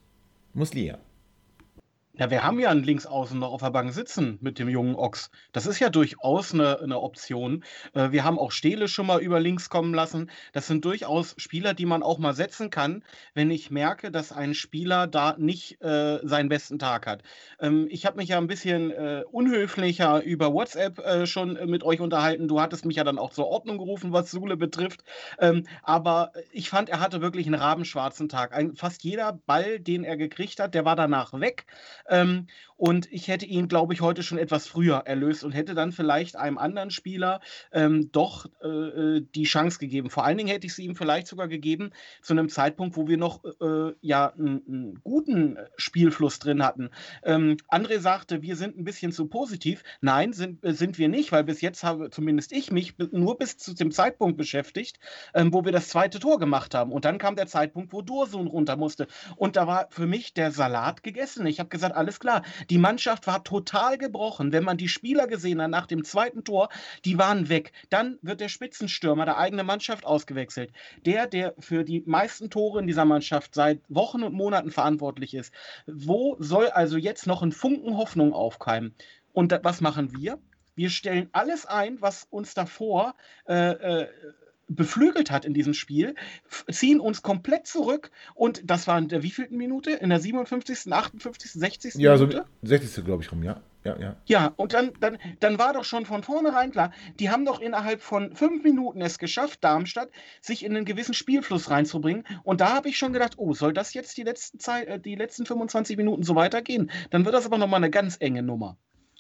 Muslia. 0.54 0.98
Ja, 2.20 2.32
wir 2.32 2.44
haben 2.44 2.60
ja 2.60 2.72
einen 2.72 2.84
Linksaußen 2.84 3.38
noch 3.38 3.52
auf 3.52 3.62
der 3.62 3.70
Bank 3.70 3.94
sitzen 3.94 4.40
mit 4.42 4.58
dem 4.58 4.70
jungen 4.70 4.96
Ochs. 4.96 5.30
Das 5.52 5.68
ist 5.68 5.80
ja 5.80 5.90
durchaus 5.90 6.52
eine, 6.52 6.80
eine 6.80 7.00
Option. 7.00 7.64
Äh, 7.94 8.10
wir 8.12 8.24
haben 8.24 8.40
auch 8.40 8.52
Stele 8.52 8.88
schon 8.88 9.06
mal 9.06 9.22
über 9.22 9.40
links 9.40 9.70
kommen 9.70 9.94
lassen. 9.94 10.32
Das 10.52 10.66
sind 10.66 10.84
durchaus 10.84 11.36
Spieler, 11.38 11.76
die 11.76 11.86
man 11.86 12.02
auch 12.02 12.18
mal 12.18 12.34
setzen 12.34 12.72
kann, 12.72 13.04
wenn 13.36 13.52
ich 13.52 13.70
merke, 13.70 14.10
dass 14.10 14.32
ein 14.32 14.56
Spieler 14.56 15.06
da 15.06 15.36
nicht 15.38 15.80
äh, 15.84 16.18
seinen 16.24 16.50
besten 16.50 16.80
Tag 16.80 17.06
hat. 17.06 17.22
Ähm, 17.60 17.86
ich 17.92 18.08
habe 18.08 18.18
mich 18.18 18.30
ja 18.30 18.40
ein 18.40 18.48
bisschen 18.48 18.90
äh, 18.90 19.24
unhöflicher 19.30 20.24
über 20.24 20.52
WhatsApp 20.54 20.98
äh, 20.98 21.28
schon 21.28 21.54
mit 21.70 21.84
euch 21.84 22.02
unterhalten. 22.02 22.48
Du 22.48 22.60
hattest 22.60 22.84
mich 22.86 22.96
ja 22.96 23.04
dann 23.04 23.20
auch 23.20 23.30
zur 23.30 23.46
Ordnung 23.46 23.78
gerufen, 23.78 24.12
was 24.12 24.32
Sule 24.32 24.58
betrifft. 24.58 25.04
Ähm, 25.38 25.68
aber 25.84 26.32
ich 26.52 26.72
fand, 26.72 26.90
er 26.90 27.00
hatte 27.00 27.22
wirklich 27.22 27.46
einen 27.46 27.62
rabenschwarzen 27.62 28.28
Tag. 28.28 28.54
Ein, 28.54 28.76
fast 28.76 29.04
jeder 29.04 29.34
Ball, 29.34 29.80
den 29.80 30.04
er 30.04 30.18
gekriegt 30.18 30.60
hat, 30.60 30.74
der 30.74 30.84
war 30.84 30.96
danach 30.96 31.32
weg. 31.40 31.68
Ähm, 32.10 32.48
und 32.78 33.12
ich 33.12 33.28
hätte 33.28 33.46
ihn, 33.46 33.68
glaube 33.68 33.94
ich, 33.94 34.02
heute 34.02 34.24
schon 34.24 34.38
etwas 34.38 34.68
früher 34.68 34.98
erlöst 35.06 35.44
und 35.44 35.52
hätte 35.52 35.74
dann 35.74 35.92
vielleicht 35.92 36.36
einem 36.36 36.58
anderen 36.58 36.92
Spieler 36.92 37.42
ähm, 37.72 38.12
doch 38.12 38.46
äh, 38.64 38.68
äh 38.68 39.26
die 39.36 39.44
Chance 39.44 39.80
gegeben. 39.80 40.10
Vor 40.10 40.26
allen 40.26 40.38
Dingen 40.38 40.50
hätte 40.50 40.68
ich 40.68 40.76
sie 40.76 40.86
ihm 40.86 40.96
vielleicht 40.96 41.28
sogar 41.28 41.48
gegeben 41.48 41.92
zu 42.22 42.34
einem 42.34 42.50
Zeitpunkt, 42.50 42.96
wo 42.96 43.08
wir 43.08 43.18
noch 43.18 43.44
äh, 43.44 43.94
ja 44.02 44.32
einen, 44.32 45.00
guten 45.04 45.58
Spielfluss 45.76 46.40
drin 46.40 46.64
hatten. 46.64 46.92
Ähm, 47.24 47.58
André 47.70 48.00
sagte, 48.00 48.42
wir 48.42 48.56
sind 48.56 48.78
ein 48.78 48.84
bisschen 48.84 49.12
zu 49.12 49.28
positiv. 49.28 49.84
Nein, 50.02 50.34
sind, 50.34 50.64
äh, 50.64 50.74
sind 50.74 50.98
wir 51.00 51.10
nicht, 51.10 51.32
weil 51.32 51.44
bis 51.44 51.62
jetzt 51.62 51.84
habe 51.84 52.10
zumindest 52.12 52.52
ich 52.52 52.72
mich 52.72 52.96
nur 53.12 53.38
bis 53.38 53.58
zu 53.58 53.74
dem 53.74 53.92
Zeitpunkt 53.92 54.38
beschäftigt, 54.38 55.00
ähm, 55.34 55.52
wo 55.52 55.66
wir 55.66 55.72
das 55.72 55.90
zweite 55.90 56.20
Tor 56.20 56.38
gemacht 56.40 56.76
haben. 56.76 56.92
Und 56.92 57.06
dann 57.06 57.18
kam 57.18 57.36
der 57.36 57.48
Zeitpunkt, 57.48 57.92
wo 57.92 58.02
Dursun 58.02 58.48
runter 58.48 58.78
musste. 58.78 59.08
Und 59.36 59.56
da 59.56 59.66
war 59.66 59.88
für 59.90 60.06
mich 60.06 60.34
der 60.34 60.52
Salat 60.52 61.02
gegessen. 61.02 61.48
Ich 61.48 61.60
habe 61.60 61.70
gesagt, 61.70 61.96
alles 61.96 62.20
klar, 62.20 62.44
die 62.70 62.78
Mannschaft 62.78 63.28
war 63.28 63.44
total 63.44 63.98
gebrochen. 63.98 64.52
Wenn 64.52 64.64
man 64.64 64.78
die 64.78 64.88
Spieler 64.88 65.28
gesehen 65.28 65.62
hat 65.62 65.70
nach 65.70 65.88
dem 65.88 66.04
zweiten 66.04 66.44
Tor, 66.44 66.70
die 67.06 67.18
waren 67.18 67.50
weg. 67.50 67.72
Dann 67.90 68.18
wird 68.22 68.42
der 68.42 68.50
Spitzenstürmer 68.50 69.26
der 69.26 69.38
eigenen 69.38 69.66
Mannschaft 69.66 70.06
ausgewechselt. 70.06 70.72
Der, 71.06 71.28
der 71.28 71.54
für 71.60 71.84
die 71.84 72.04
meisten 72.06 72.50
Tore 72.50 72.80
in 72.80 72.88
dieser 72.88 73.06
Mannschaft 73.06 73.54
seit 73.54 73.82
Wochen 73.90 74.24
und 74.24 74.34
Monaten 74.34 74.72
verantwortlich 74.72 75.34
ist. 75.34 75.54
Wo 75.86 76.36
soll 76.40 76.68
also 76.68 76.98
jetzt 76.98 77.28
noch 77.28 77.42
ein 77.42 77.52
Funken 77.52 77.98
Hoffnung 77.98 78.34
aufkeimen? 78.34 78.94
Und 79.34 79.58
was 79.64 79.82
machen 79.82 80.16
wir? 80.18 80.40
Wir 80.76 80.90
stellen 80.90 81.30
alles 81.32 81.66
ein, 81.66 82.02
was 82.02 82.28
uns 82.30 82.54
davor 82.54 83.16
äh, 83.48 83.54
äh, 83.72 84.08
beflügelt 84.68 85.32
hat 85.32 85.46
in 85.46 85.54
diesem 85.54 85.74
Spiel, 85.74 86.16
ziehen 86.70 87.00
uns 87.00 87.22
komplett 87.22 87.68
zurück 87.68 88.12
und 88.36 88.70
das 88.70 88.88
war 88.88 88.98
in 88.98 89.08
der 89.08 89.24
wievielten 89.24 89.58
Minute? 89.58 89.92
In 89.92 90.10
der 90.10 90.20
57., 90.20 90.92
58., 90.92 91.52
60. 91.52 91.96
Ja, 91.96 92.16
Minute? 92.16 92.46
so 92.62 92.68
60. 92.68 93.06
glaube 93.06 93.24
ich 93.24 93.32
rum, 93.32 93.44
ja. 93.44 93.62
Ja, 93.84 93.98
ja. 94.00 94.16
ja 94.26 94.54
und 94.58 94.74
dann, 94.74 94.92
dann, 95.00 95.18
dann 95.40 95.60
war 95.60 95.72
doch 95.74 95.86
schon 95.86 96.06
von 96.06 96.22
vornherein 96.22 96.72
klar, 96.72 96.92
die 97.20 97.30
haben 97.30 97.46
doch 97.46 97.62
innerhalb 97.62 98.02
von 98.02 98.36
fünf 98.36 98.64
Minuten 98.64 99.02
es 99.02 99.18
geschafft, 99.18 99.64
Darmstadt, 99.64 100.10
sich 100.42 100.66
in 100.66 100.76
einen 100.76 100.86
gewissen 100.86 101.14
Spielfluss 101.14 101.70
reinzubringen. 101.70 102.26
Und 102.44 102.60
da 102.60 102.74
habe 102.74 102.90
ich 102.90 102.98
schon 102.98 103.14
gedacht, 103.14 103.36
oh, 103.38 103.54
soll 103.54 103.72
das 103.74 103.94
jetzt 103.94 104.18
die 104.18 104.24
letzten, 104.24 104.60
Zeit, 104.60 104.88
äh, 104.88 105.00
die 105.00 105.16
letzten 105.16 105.46
25 105.46 105.96
Minuten 105.96 106.24
so 106.24 106.36
weitergehen? 106.36 106.92
Dann 107.12 107.24
wird 107.24 107.36
das 107.36 107.46
aber 107.46 107.58
nochmal 107.58 107.78
eine 107.78 107.90
ganz 107.90 108.18
enge 108.20 108.44
Nummer. 108.44 108.78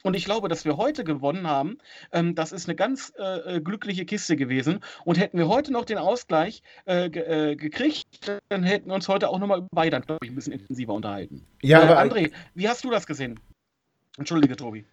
Und 0.08 0.14
ich 0.14 0.24
glaube, 0.24 0.48
dass 0.48 0.64
wir 0.64 0.78
heute 0.78 1.04
gewonnen 1.04 1.48
haben. 1.48 1.80
Ähm, 2.14 2.34
das 2.34 2.54
ist 2.54 2.70
eine 2.70 2.76
ganz 2.76 3.12
äh, 3.20 3.58
äh 3.58 3.60
glückliche 3.60 4.06
Kiste 4.06 4.38
gewesen. 4.38 4.80
Und 5.04 5.20
hätten 5.20 5.38
wir 5.38 5.50
heute 5.50 5.74
noch 5.74 5.84
den 5.84 5.98
Ausgleich 5.98 6.64
äh, 6.86 7.10
ge 7.10 7.24
äh, 7.24 7.56
gekriegt, 7.58 8.32
dann 8.48 8.64
hätten 8.64 8.88
wir 8.88 8.96
uns 8.96 9.10
heute 9.10 9.28
auch 9.28 9.38
nochmal 9.38 9.58
über 9.58 9.68
Bayern, 9.70 10.02
glaube 10.02 10.26
ich, 10.26 10.32
ein 10.32 10.36
bisschen 10.36 10.54
intensiver 10.54 10.94
unterhalten. 10.94 11.46
Ja, 11.62 11.82
aber 11.82 12.00
André, 12.00 12.32
wie 12.54 12.70
hast 12.70 12.86
du 12.86 12.90
das 12.90 13.06
gesehen? 13.06 13.38
Entschuldige, 14.18 14.56
Tobi. 14.56 14.86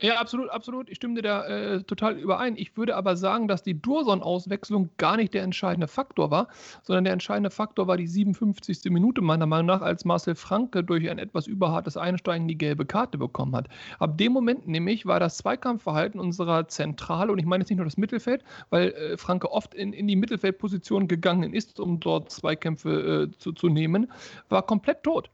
Ja, 0.00 0.20
absolut, 0.20 0.48
absolut. 0.50 0.88
Ich 0.90 0.96
stimme 0.96 1.14
dir 1.16 1.22
da 1.22 1.44
äh, 1.46 1.82
total 1.82 2.16
überein. 2.18 2.56
Ich 2.56 2.76
würde 2.76 2.94
aber 2.94 3.16
sagen, 3.16 3.48
dass 3.48 3.64
die 3.64 3.82
Durson-Auswechslung 3.82 4.90
gar 4.96 5.16
nicht 5.16 5.34
der 5.34 5.42
entscheidende 5.42 5.88
Faktor 5.88 6.30
war, 6.30 6.46
sondern 6.84 7.02
der 7.02 7.14
entscheidende 7.14 7.50
Faktor 7.50 7.88
war 7.88 7.96
die 7.96 8.06
57. 8.06 8.92
Minute 8.92 9.22
meiner 9.22 9.46
Meinung 9.46 9.66
nach, 9.66 9.82
als 9.82 10.04
Marcel 10.04 10.36
Franke 10.36 10.84
durch 10.84 11.10
ein 11.10 11.18
etwas 11.18 11.48
überhartes 11.48 11.96
Einsteigen 11.96 12.46
die 12.46 12.56
gelbe 12.56 12.86
Karte 12.86 13.18
bekommen 13.18 13.56
hat. 13.56 13.66
Ab 13.98 14.16
dem 14.18 14.30
Moment 14.32 14.68
nämlich 14.68 15.04
war 15.04 15.18
das 15.18 15.36
Zweikampfverhalten 15.38 16.20
unserer 16.20 16.68
Zentrale, 16.68 17.32
und 17.32 17.40
ich 17.40 17.46
meine 17.46 17.62
jetzt 17.62 17.70
nicht 17.70 17.78
nur 17.78 17.84
das 17.84 17.96
Mittelfeld, 17.96 18.44
weil 18.70 18.90
äh, 18.92 19.16
Franke 19.16 19.50
oft 19.50 19.74
in, 19.74 19.92
in 19.92 20.06
die 20.06 20.14
Mittelfeldposition 20.14 21.08
gegangen 21.08 21.52
ist, 21.52 21.80
um 21.80 21.98
dort 21.98 22.30
Zweikämpfe 22.30 23.30
äh, 23.32 23.38
zu, 23.38 23.50
zu 23.50 23.68
nehmen, 23.68 24.12
war 24.48 24.62
komplett 24.62 25.02
tot 25.02 25.28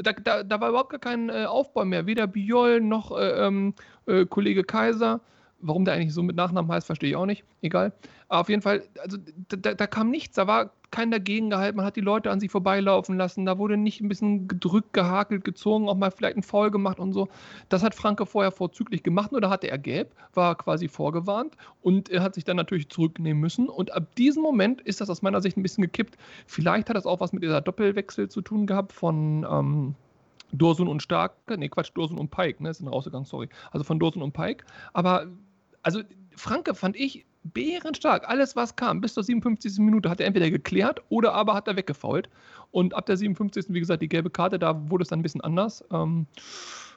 da, 0.00 0.12
da, 0.12 0.42
da 0.42 0.60
war 0.60 0.70
überhaupt 0.70 0.90
gar 0.90 1.00
kein 1.00 1.28
äh, 1.28 1.44
Aufbau 1.46 1.84
mehr. 1.84 2.06
Weder 2.06 2.26
Biol 2.26 2.80
noch 2.80 3.16
äh, 3.16 3.46
ähm, 3.46 3.74
äh, 4.06 4.26
Kollege 4.26 4.64
Kaiser. 4.64 5.20
Warum 5.60 5.84
der 5.84 5.94
eigentlich 5.94 6.14
so 6.14 6.22
mit 6.22 6.36
Nachnamen 6.36 6.70
heißt, 6.70 6.86
verstehe 6.86 7.10
ich 7.10 7.16
auch 7.16 7.26
nicht. 7.26 7.44
Egal. 7.62 7.92
Aber 8.28 8.42
auf 8.42 8.48
jeden 8.48 8.62
Fall, 8.62 8.84
also 9.02 9.18
da, 9.48 9.74
da 9.74 9.86
kam 9.86 10.10
nichts. 10.10 10.36
Da 10.36 10.46
war 10.46 10.70
kein 10.90 11.10
dagegen 11.10 11.50
gehalten. 11.50 11.76
Man 11.76 11.86
hat 11.86 11.96
die 11.96 12.00
Leute 12.00 12.30
an 12.30 12.40
sich 12.40 12.50
vorbeilaufen 12.50 13.16
lassen. 13.16 13.44
Da 13.44 13.58
wurde 13.58 13.76
nicht 13.76 14.00
ein 14.00 14.08
bisschen 14.08 14.48
gedrückt, 14.48 14.92
gehakelt, 14.92 15.44
gezogen, 15.44 15.88
auch 15.88 15.96
mal 15.96 16.10
vielleicht 16.10 16.36
ein 16.36 16.42
Foul 16.42 16.70
gemacht 16.70 16.98
und 16.98 17.12
so. 17.12 17.28
Das 17.68 17.82
hat 17.82 17.94
Franke 17.94 18.24
vorher 18.24 18.52
vorzüglich 18.52 19.02
gemacht. 19.02 19.32
Nur 19.32 19.40
da 19.40 19.50
hatte 19.50 19.68
er 19.68 19.78
gelb, 19.78 20.12
war 20.34 20.54
quasi 20.54 20.88
vorgewarnt 20.88 21.56
und 21.82 22.08
er 22.08 22.22
hat 22.22 22.34
sich 22.34 22.44
dann 22.44 22.56
natürlich 22.56 22.88
zurücknehmen 22.88 23.40
müssen. 23.40 23.68
Und 23.68 23.92
ab 23.92 24.14
diesem 24.16 24.42
Moment 24.42 24.80
ist 24.82 25.00
das 25.00 25.10
aus 25.10 25.22
meiner 25.22 25.40
Sicht 25.40 25.56
ein 25.56 25.62
bisschen 25.62 25.82
gekippt. 25.82 26.16
Vielleicht 26.46 26.88
hat 26.88 26.96
das 26.96 27.06
auch 27.06 27.20
was 27.20 27.32
mit 27.32 27.42
dieser 27.42 27.60
Doppelwechsel 27.60 28.28
zu 28.28 28.42
tun 28.42 28.66
gehabt 28.66 28.92
von. 28.92 29.46
Ähm, 29.50 29.94
Dursun 30.52 30.88
und 30.88 31.02
Starke, 31.02 31.58
nee, 31.58 31.68
Quatsch, 31.68 31.90
Dursun 31.94 32.18
und 32.18 32.30
Pike, 32.30 32.62
ne, 32.62 32.72
ein 32.80 32.88
rausgegangen, 32.88 33.26
sorry. 33.26 33.48
Also 33.70 33.84
von 33.84 33.98
Dursun 33.98 34.22
und 34.22 34.32
Pike. 34.32 34.64
Aber, 34.92 35.26
also 35.82 36.02
Franke 36.36 36.74
fand 36.74 36.96
ich 36.96 37.26
bärenstark. 37.44 38.28
Alles, 38.28 38.56
was 38.56 38.76
kam, 38.76 39.00
bis 39.00 39.14
zur 39.14 39.22
57. 39.22 39.78
Minute 39.78 40.10
hat 40.10 40.20
er 40.20 40.26
entweder 40.26 40.50
geklärt 40.50 41.00
oder 41.08 41.34
aber 41.34 41.54
hat 41.54 41.68
er 41.68 41.76
weggefault. 41.76 42.28
Und 42.70 42.94
ab 42.94 43.06
der 43.06 43.16
57. 43.16 43.66
wie 43.68 43.80
gesagt, 43.80 44.02
die 44.02 44.08
gelbe 44.08 44.30
Karte, 44.30 44.58
da 44.58 44.90
wurde 44.90 45.02
es 45.02 45.08
dann 45.08 45.20
ein 45.20 45.22
bisschen 45.22 45.40
anders. 45.40 45.84
Ähm, 45.90 46.26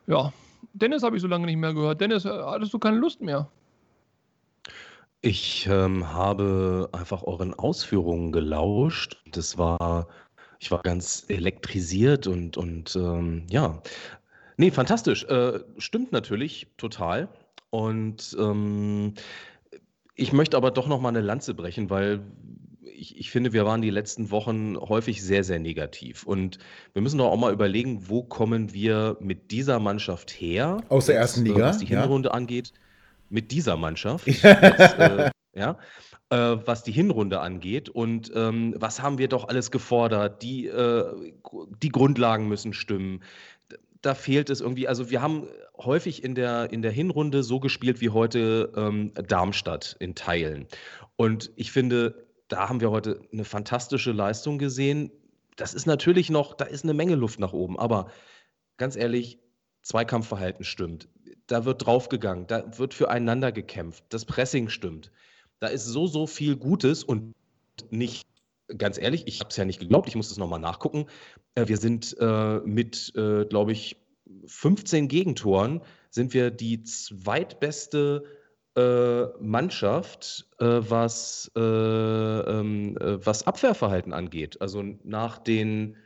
ja, 0.07 0.33
Dennis 0.73 1.03
habe 1.03 1.15
ich 1.15 1.21
so 1.21 1.27
lange 1.27 1.45
nicht 1.45 1.57
mehr 1.57 1.73
gehört. 1.73 2.01
Dennis, 2.01 2.25
äh, 2.25 2.29
hattest 2.29 2.73
du 2.73 2.79
keine 2.79 2.97
Lust 2.97 3.21
mehr? 3.21 3.47
Ich 5.21 5.67
ähm, 5.67 6.11
habe 6.11 6.89
einfach 6.91 7.23
euren 7.23 7.53
Ausführungen 7.53 8.31
gelauscht. 8.31 9.21
Das 9.31 9.57
war 9.57 10.07
ich 10.61 10.69
war 10.69 10.83
ganz 10.83 11.25
elektrisiert 11.27 12.27
und, 12.27 12.55
und 12.55 12.95
ähm, 12.95 13.47
ja. 13.49 13.81
Nee, 14.57 14.69
fantastisch. 14.69 15.23
Äh, 15.23 15.59
stimmt 15.79 16.11
natürlich 16.11 16.67
total. 16.77 17.29
Und 17.71 18.35
ähm, 18.39 19.15
ich 20.15 20.33
möchte 20.33 20.57
aber 20.57 20.69
doch 20.71 20.87
noch 20.87 21.01
mal 21.01 21.09
eine 21.09 21.21
Lanze 21.21 21.55
brechen, 21.55 21.89
weil 21.89 22.21
ich, 22.83 23.17
ich, 23.17 23.31
finde, 23.31 23.53
wir 23.53 23.65
waren 23.65 23.81
die 23.81 23.89
letzten 23.89 24.29
Wochen 24.29 24.77
häufig 24.77 25.23
sehr, 25.23 25.43
sehr 25.43 25.59
negativ. 25.59 26.23
Und 26.23 26.59
wir 26.93 27.01
müssen 27.01 27.17
doch 27.17 27.31
auch 27.31 27.37
mal 27.37 27.51
überlegen, 27.51 28.09
wo 28.09 28.21
kommen 28.21 28.73
wir 28.73 29.17
mit 29.19 29.49
dieser 29.49 29.79
Mannschaft 29.79 30.29
her? 30.29 30.83
Aus 30.89 31.07
der 31.07 31.15
ersten 31.15 31.43
Liga. 31.43 31.65
Was 31.65 31.79
die 31.79 31.87
Hinrunde 31.87 32.29
ja. 32.29 32.35
angeht. 32.35 32.73
Mit 33.29 33.51
dieser 33.51 33.77
Mannschaft. 33.77 34.27
Jetzt, 34.27 34.43
äh, 34.43 35.31
ja 35.55 35.77
äh, 36.31 36.57
was 36.65 36.83
die 36.83 36.91
Hinrunde 36.91 37.41
angeht. 37.41 37.89
Und 37.89 38.31
ähm, 38.33 38.73
was 38.77 39.01
haben 39.01 39.17
wir 39.19 39.27
doch 39.27 39.47
alles 39.47 39.69
gefordert? 39.69 40.41
Die, 40.41 40.65
äh, 40.67 41.33
die 41.83 41.89
Grundlagen 41.89 42.47
müssen 42.47 42.73
stimmen. 42.73 43.21
Da 44.01 44.15
fehlt 44.15 44.49
es 44.49 44.61
irgendwie, 44.61 44.87
also 44.87 45.09
wir 45.09 45.21
haben 45.21 45.47
häufig 45.77 46.23
in 46.23 46.35
der, 46.35 46.71
in 46.71 46.81
der 46.81 46.91
Hinrunde 46.91 47.43
so 47.43 47.59
gespielt 47.59 48.01
wie 48.01 48.09
heute 48.09 48.71
ähm, 48.75 49.13
Darmstadt 49.13 49.95
in 49.99 50.15
Teilen. 50.15 50.67
Und 51.15 51.51
ich 51.55 51.71
finde, 51.71 52.27
da 52.47 52.67
haben 52.67 52.81
wir 52.81 52.91
heute 52.91 53.21
eine 53.31 53.45
fantastische 53.45 54.11
Leistung 54.11 54.57
gesehen. 54.57 55.11
Das 55.55 55.73
ist 55.73 55.85
natürlich 55.85 56.29
noch, 56.29 56.53
da 56.53 56.65
ist 56.65 56.83
eine 56.83 56.93
Menge 56.93 57.15
Luft 57.15 57.39
nach 57.39 57.53
oben, 57.53 57.79
aber 57.79 58.11
ganz 58.77 58.95
ehrlich, 58.95 59.39
Zweikampfverhalten 59.83 60.63
stimmt. 60.63 61.07
Da 61.47 61.65
wird 61.65 61.85
draufgegangen, 61.85 62.47
da 62.47 62.77
wird 62.77 62.93
füreinander 62.93 63.51
gekämpft, 63.51 64.03
das 64.09 64.25
Pressing 64.25 64.69
stimmt. 64.69 65.11
Da 65.59 65.67
ist 65.67 65.85
so, 65.85 66.07
so 66.07 66.27
viel 66.27 66.55
Gutes 66.55 67.03
und 67.03 67.33
nicht, 67.89 68.25
ganz 68.77 68.97
ehrlich, 68.97 69.23
ich 69.27 69.39
habe 69.39 69.49
es 69.49 69.57
ja 69.57 69.65
nicht 69.65 69.79
geglaubt, 69.79 70.07
ich 70.07 70.15
muss 70.15 70.31
es 70.31 70.37
nochmal 70.37 70.59
nachgucken. 70.59 71.07
Äh, 71.55 71.67
wir 71.67 71.77
sind 71.77 72.15
äh, 72.19 72.59
mit, 72.59 73.13
äh, 73.15 73.45
glaube 73.45 73.71
ich, 73.71 73.97
15 74.45 75.07
Gegentoren 75.07 75.81
sind 76.09 76.33
wir 76.33 76.51
die 76.51 76.83
zweitbeste 76.83 78.23
äh, 78.75 79.25
Mannschaft, 79.39 80.47
äh, 80.59 80.65
was, 80.65 81.51
äh, 81.55 81.59
ähm, 81.59 82.97
was 82.99 83.45
Abwehrverhalten 83.45 84.13
angeht. 84.13 84.61
Also 84.61 84.83
nach 85.03 85.37
den 85.37 85.97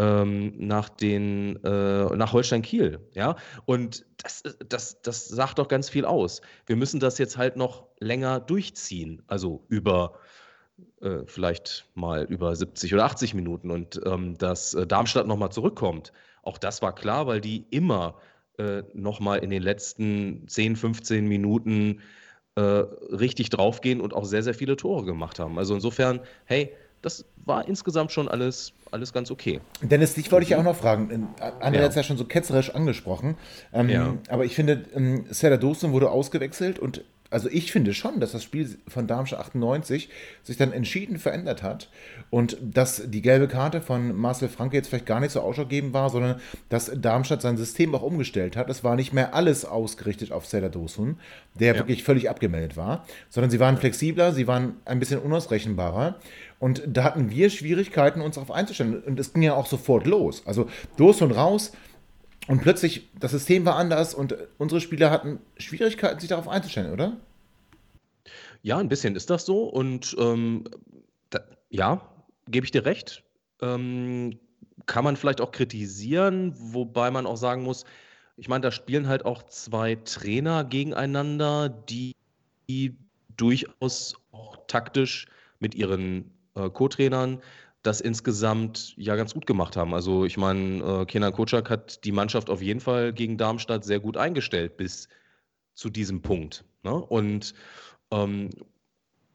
ähm, 0.00 0.54
nach 0.56 0.88
den 0.88 1.56
äh, 1.64 2.16
nach 2.16 2.32
Holstein 2.32 2.62
Kiel, 2.62 3.00
ja. 3.14 3.36
Und 3.66 4.06
das, 4.18 4.42
das, 4.68 5.02
das 5.02 5.28
sagt 5.28 5.58
doch 5.58 5.66
ganz 5.66 5.90
viel 5.90 6.04
aus. 6.04 6.40
Wir 6.66 6.76
müssen 6.76 7.00
das 7.00 7.18
jetzt 7.18 7.36
halt 7.36 7.56
noch 7.56 7.88
länger 7.98 8.38
durchziehen, 8.38 9.22
also 9.26 9.64
über 9.68 10.14
äh, 11.00 11.20
vielleicht 11.26 11.86
mal 11.94 12.24
über 12.24 12.54
70 12.54 12.94
oder 12.94 13.04
80 13.04 13.34
Minuten 13.34 13.70
und 13.70 14.00
ähm, 14.04 14.36
dass 14.38 14.74
äh, 14.74 14.86
Darmstadt 14.86 15.26
nochmal 15.26 15.50
zurückkommt. 15.50 16.12
Auch 16.42 16.58
das 16.58 16.82
war 16.82 16.94
klar, 16.94 17.26
weil 17.26 17.40
die 17.40 17.64
immer 17.70 18.14
äh, 18.58 18.82
nochmal 18.94 19.38
in 19.38 19.50
den 19.50 19.62
letzten 19.62 20.48
10, 20.48 20.76
15 20.76 21.26
Minuten 21.26 22.00
äh, 22.56 22.60
richtig 22.60 23.50
draufgehen 23.50 24.00
und 24.00 24.14
auch 24.14 24.24
sehr, 24.24 24.42
sehr 24.42 24.54
viele 24.54 24.76
Tore 24.76 25.04
gemacht 25.04 25.38
haben. 25.38 25.58
Also 25.58 25.74
insofern, 25.74 26.20
hey, 26.44 26.72
das 27.02 27.24
war 27.44 27.68
insgesamt 27.68 28.10
schon 28.10 28.28
alles, 28.28 28.72
alles 28.90 29.12
ganz 29.12 29.30
okay. 29.30 29.60
Dennis, 29.80 30.14
dich 30.14 30.32
wollte 30.32 30.44
ich 30.44 30.50
ja 30.50 30.58
auch 30.58 30.64
noch 30.64 30.74
fragen. 30.74 31.28
André 31.38 31.76
ja. 31.76 31.82
hat 31.82 31.90
es 31.90 31.94
ja 31.94 32.02
schon 32.02 32.16
so 32.16 32.24
ketzerisch 32.24 32.74
angesprochen. 32.74 33.36
Ähm, 33.72 33.88
ja. 33.88 34.16
Aber 34.28 34.44
ich 34.44 34.54
finde, 34.54 34.84
ähm, 34.94 35.26
Serdar 35.30 35.58
Dosun 35.58 35.92
wurde 35.92 36.10
ausgewechselt 36.10 36.80
und 36.80 37.04
also 37.30 37.48
ich 37.50 37.70
finde 37.72 37.92
schon, 37.92 38.20
dass 38.20 38.32
das 38.32 38.42
Spiel 38.42 38.78
von 38.88 39.06
Darmstadt 39.06 39.40
98 39.40 40.08
sich 40.42 40.56
dann 40.56 40.72
entschieden 40.72 41.18
verändert 41.18 41.62
hat 41.62 41.90
und 42.30 42.56
dass 42.62 43.02
die 43.10 43.20
gelbe 43.20 43.48
Karte 43.48 43.82
von 43.82 44.16
Marcel 44.16 44.48
Franke 44.48 44.76
jetzt 44.76 44.88
vielleicht 44.88 45.06
gar 45.06 45.20
nicht 45.20 45.32
so 45.32 45.40
ausschlaggebend 45.40 45.92
war, 45.92 46.08
sondern 46.08 46.40
dass 46.70 46.90
Darmstadt 46.94 47.42
sein 47.42 47.58
System 47.58 47.94
auch 47.94 48.02
umgestellt 48.02 48.56
hat. 48.56 48.70
Es 48.70 48.82
war 48.82 48.96
nicht 48.96 49.12
mehr 49.12 49.34
alles 49.34 49.66
ausgerichtet 49.66 50.32
auf 50.32 50.46
Serdar 50.46 50.70
Dosun, 50.70 51.18
der 51.54 51.74
ja. 51.74 51.78
wirklich 51.78 52.02
völlig 52.02 52.30
abgemeldet 52.30 52.76
war, 52.76 53.04
sondern 53.28 53.50
sie 53.50 53.60
waren 53.60 53.76
flexibler, 53.76 54.32
sie 54.32 54.46
waren 54.46 54.76
ein 54.86 54.98
bisschen 54.98 55.20
unausrechenbarer 55.20 56.16
und 56.58 56.82
da 56.86 57.04
hatten 57.04 57.30
wir 57.30 57.50
Schwierigkeiten, 57.50 58.22
uns 58.22 58.36
darauf 58.36 58.50
einzustellen 58.50 59.02
und 59.02 59.20
es 59.20 59.34
ging 59.34 59.42
ja 59.42 59.54
auch 59.54 59.66
sofort 59.66 60.06
los. 60.06 60.42
Also 60.46 60.68
Dosun 60.96 61.30
raus, 61.30 61.72
und 62.48 62.62
plötzlich, 62.62 63.08
das 63.20 63.32
System 63.32 63.66
war 63.66 63.76
anders 63.76 64.14
und 64.14 64.34
unsere 64.56 64.80
Spieler 64.80 65.10
hatten 65.10 65.38
Schwierigkeiten, 65.58 66.18
sich 66.18 66.30
darauf 66.30 66.48
einzustellen, 66.48 66.92
oder? 66.92 67.18
Ja, 68.62 68.78
ein 68.78 68.88
bisschen 68.88 69.16
ist 69.16 69.28
das 69.28 69.44
so. 69.44 69.64
Und 69.64 70.16
ähm, 70.18 70.64
da, 71.28 71.40
ja, 71.68 72.00
gebe 72.48 72.64
ich 72.64 72.70
dir 72.70 72.86
recht. 72.86 73.22
Ähm, 73.60 74.38
kann 74.86 75.04
man 75.04 75.16
vielleicht 75.16 75.42
auch 75.42 75.52
kritisieren, 75.52 76.54
wobei 76.56 77.10
man 77.10 77.26
auch 77.26 77.36
sagen 77.36 77.62
muss, 77.62 77.84
ich 78.36 78.48
meine, 78.48 78.62
da 78.62 78.70
spielen 78.70 79.08
halt 79.08 79.26
auch 79.26 79.42
zwei 79.42 79.96
Trainer 79.96 80.64
gegeneinander, 80.64 81.68
die, 81.68 82.14
die 82.68 82.96
durchaus 83.36 84.16
auch 84.32 84.56
taktisch 84.68 85.26
mit 85.58 85.74
ihren 85.74 86.30
äh, 86.54 86.70
Co-Trainern 86.70 87.42
das 87.82 88.00
insgesamt 88.00 88.94
ja 88.96 89.16
ganz 89.16 89.34
gut 89.34 89.46
gemacht 89.46 89.76
haben. 89.76 89.94
Also 89.94 90.24
ich 90.24 90.36
meine, 90.36 91.02
äh, 91.02 91.06
Kenan 91.06 91.32
Kocak 91.32 91.70
hat 91.70 92.04
die 92.04 92.12
Mannschaft 92.12 92.50
auf 92.50 92.60
jeden 92.60 92.80
Fall 92.80 93.12
gegen 93.12 93.38
Darmstadt 93.38 93.84
sehr 93.84 94.00
gut 94.00 94.16
eingestellt 94.16 94.76
bis 94.76 95.08
zu 95.74 95.88
diesem 95.90 96.22
Punkt. 96.22 96.64
Ne? 96.82 96.92
Und 96.92 97.54
ähm, 98.10 98.50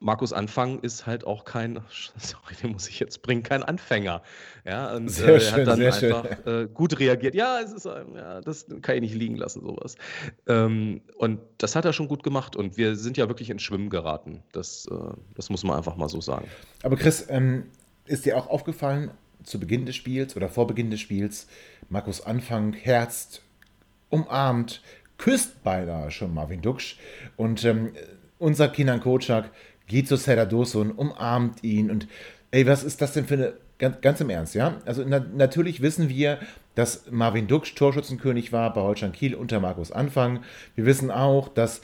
Markus 0.03 0.33
Anfang 0.33 0.79
ist 0.79 1.07
halt 1.07 1.25
auch 1.25 1.45
kein, 1.45 1.79
sorry, 2.17 2.55
den 2.61 2.73
muss 2.73 2.89
ich 2.89 2.99
jetzt 2.99 3.21
bringen, 3.21 3.41
kein 3.41 3.63
Anfänger. 3.63 4.21
Ja, 4.65 4.93
und 4.93 5.07
sehr 5.07 5.35
äh, 5.35 5.43
er 5.43 5.51
hat 5.53 5.67
dann 5.67 5.81
einfach 5.81 6.45
äh, 6.45 6.67
gut 6.71 6.99
reagiert. 6.99 7.35
Ja, 7.35 7.61
es 7.61 7.71
ist, 7.71 7.85
ja, 7.85 8.41
das 8.41 8.67
kann 8.81 8.95
ich 8.95 9.01
nicht 9.01 9.15
liegen 9.15 9.37
lassen, 9.37 9.61
sowas. 9.61 9.95
Ähm, 10.47 11.01
und 11.15 11.39
das 11.57 11.77
hat 11.77 11.85
er 11.85 11.93
schon 11.93 12.09
gut 12.09 12.23
gemacht 12.23 12.57
und 12.57 12.75
wir 12.75 12.97
sind 12.97 13.15
ja 13.15 13.29
wirklich 13.29 13.49
ins 13.49 13.61
Schwimmen 13.61 13.89
geraten. 13.89 14.43
Das, 14.51 14.85
äh, 14.91 14.95
das 15.35 15.49
muss 15.49 15.63
man 15.63 15.77
einfach 15.77 15.95
mal 15.95 16.09
so 16.09 16.19
sagen. 16.19 16.49
Aber 16.83 16.97
Chris, 16.97 17.25
ähm, 17.29 17.63
ist 18.05 18.25
dir 18.25 18.37
auch 18.37 18.47
aufgefallen, 18.47 19.11
zu 19.43 19.59
Beginn 19.59 19.85
des 19.85 19.95
Spiels 19.95 20.35
oder 20.35 20.49
vor 20.49 20.67
Beginn 20.67 20.89
des 20.89 21.01
Spiels, 21.01 21.47
Markus 21.89 22.25
Anfang 22.25 22.73
herzt, 22.73 23.41
umarmt, 24.09 24.81
küsst 25.17 25.63
beinahe 25.63 26.11
schon 26.11 26.33
Marvin 26.33 26.61
Duksch. 26.61 26.97
Und 27.35 27.63
ähm, 27.65 27.93
unser 28.39 28.69
Kinan 28.69 28.99
Kocak 28.99 29.51
geht 29.87 30.07
zu 30.07 30.15
Serdar 30.15 30.45
Dosun, 30.45 30.91
umarmt 30.91 31.63
ihn 31.63 31.91
und 31.91 32.07
ey, 32.51 32.65
was 32.67 32.83
ist 32.83 33.01
das 33.01 33.13
denn 33.13 33.25
für 33.25 33.33
eine, 33.35 33.53
ganz, 33.79 34.01
ganz 34.01 34.21
im 34.21 34.29
Ernst, 34.29 34.55
ja? 34.55 34.77
Also 34.85 35.03
na, 35.05 35.19
natürlich 35.19 35.81
wissen 35.81 36.09
wir, 36.09 36.39
dass 36.75 37.11
Marvin 37.11 37.47
Duksch 37.47 37.75
Torschützenkönig 37.75 38.51
war 38.51 38.73
bei 38.73 38.81
Holstein 38.81 39.11
Kiel 39.11 39.35
unter 39.35 39.59
Markus 39.59 39.91
Anfang. 39.91 40.43
Wir 40.75 40.85
wissen 40.85 41.11
auch, 41.11 41.49
dass, 41.49 41.81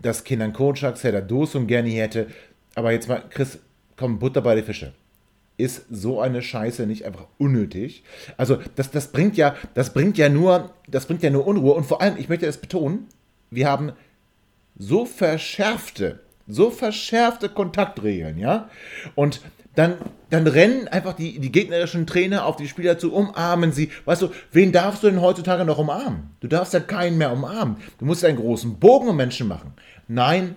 dass 0.00 0.24
Kinan 0.24 0.52
Kocak 0.52 0.96
Serdar 0.96 1.22
Dosun 1.22 1.66
gerne 1.66 1.90
hätte. 1.90 2.28
Aber 2.74 2.92
jetzt 2.92 3.08
mal, 3.08 3.22
Chris, 3.28 3.58
komm, 3.96 4.18
Butter 4.18 4.40
bei 4.40 4.54
die 4.56 4.62
Fische 4.62 4.94
ist 5.62 5.84
so 5.90 6.20
eine 6.20 6.42
Scheiße 6.42 6.86
nicht 6.86 7.04
einfach 7.04 7.26
unnötig. 7.38 8.02
Also 8.36 8.58
das, 8.74 8.90
das 8.90 9.12
bringt 9.12 9.36
ja, 9.36 9.54
das 9.74 9.94
bringt 9.94 10.18
ja 10.18 10.28
nur, 10.28 10.74
das 10.88 11.06
bringt 11.06 11.22
ja 11.22 11.30
nur 11.30 11.46
Unruhe. 11.46 11.74
Und 11.74 11.84
vor 11.84 12.02
allem, 12.02 12.16
ich 12.16 12.28
möchte 12.28 12.46
es 12.46 12.56
betonen, 12.56 13.06
wir 13.50 13.68
haben 13.68 13.92
so 14.76 15.04
verschärfte, 15.04 16.20
so 16.48 16.70
verschärfte 16.70 17.48
Kontaktregeln, 17.48 18.38
ja. 18.38 18.68
Und 19.14 19.40
dann, 19.76 19.94
dann 20.30 20.46
rennen 20.46 20.88
einfach 20.88 21.14
die, 21.14 21.38
die 21.38 21.52
gegnerischen 21.52 22.06
Trainer 22.06 22.44
auf 22.44 22.56
die 22.56 22.68
Spieler 22.68 22.98
zu, 22.98 23.14
umarmen 23.14 23.72
sie. 23.72 23.90
Weißt 24.04 24.20
du, 24.20 24.30
wen 24.50 24.72
darfst 24.72 25.02
du 25.02 25.08
denn 25.08 25.20
heutzutage 25.20 25.64
noch 25.64 25.78
umarmen? 25.78 26.30
Du 26.40 26.48
darfst 26.48 26.74
ja 26.74 26.80
keinen 26.80 27.16
mehr 27.18 27.32
umarmen. 27.32 27.76
Du 27.98 28.04
musst 28.04 28.24
einen 28.24 28.36
großen 28.36 28.78
Bogen 28.78 29.08
um 29.08 29.16
Menschen 29.16 29.48
machen. 29.48 29.74
Nein, 30.08 30.56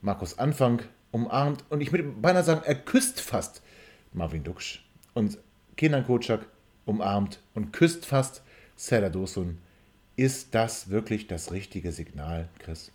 Markus 0.00 0.38
Anfang 0.38 0.82
umarmt 1.10 1.64
und 1.68 1.80
ich 1.80 1.92
würde 1.92 2.04
beinahe 2.04 2.42
sagen, 2.42 2.62
er 2.64 2.74
küsst 2.74 3.20
fast 3.20 3.61
Marvin 4.12 4.44
Duksch. 4.44 4.80
Und 5.14 5.38
Kenan 5.76 6.06
Kocak 6.06 6.46
umarmt 6.86 7.40
und 7.54 7.72
küsst 7.72 8.06
fast 8.06 8.42
Serdar 8.76 9.10
Dosun. 9.10 9.58
Ist 10.16 10.54
das 10.54 10.90
wirklich 10.90 11.26
das 11.26 11.52
richtige 11.52 11.92
Signal, 11.92 12.48
Chris? 12.58 12.92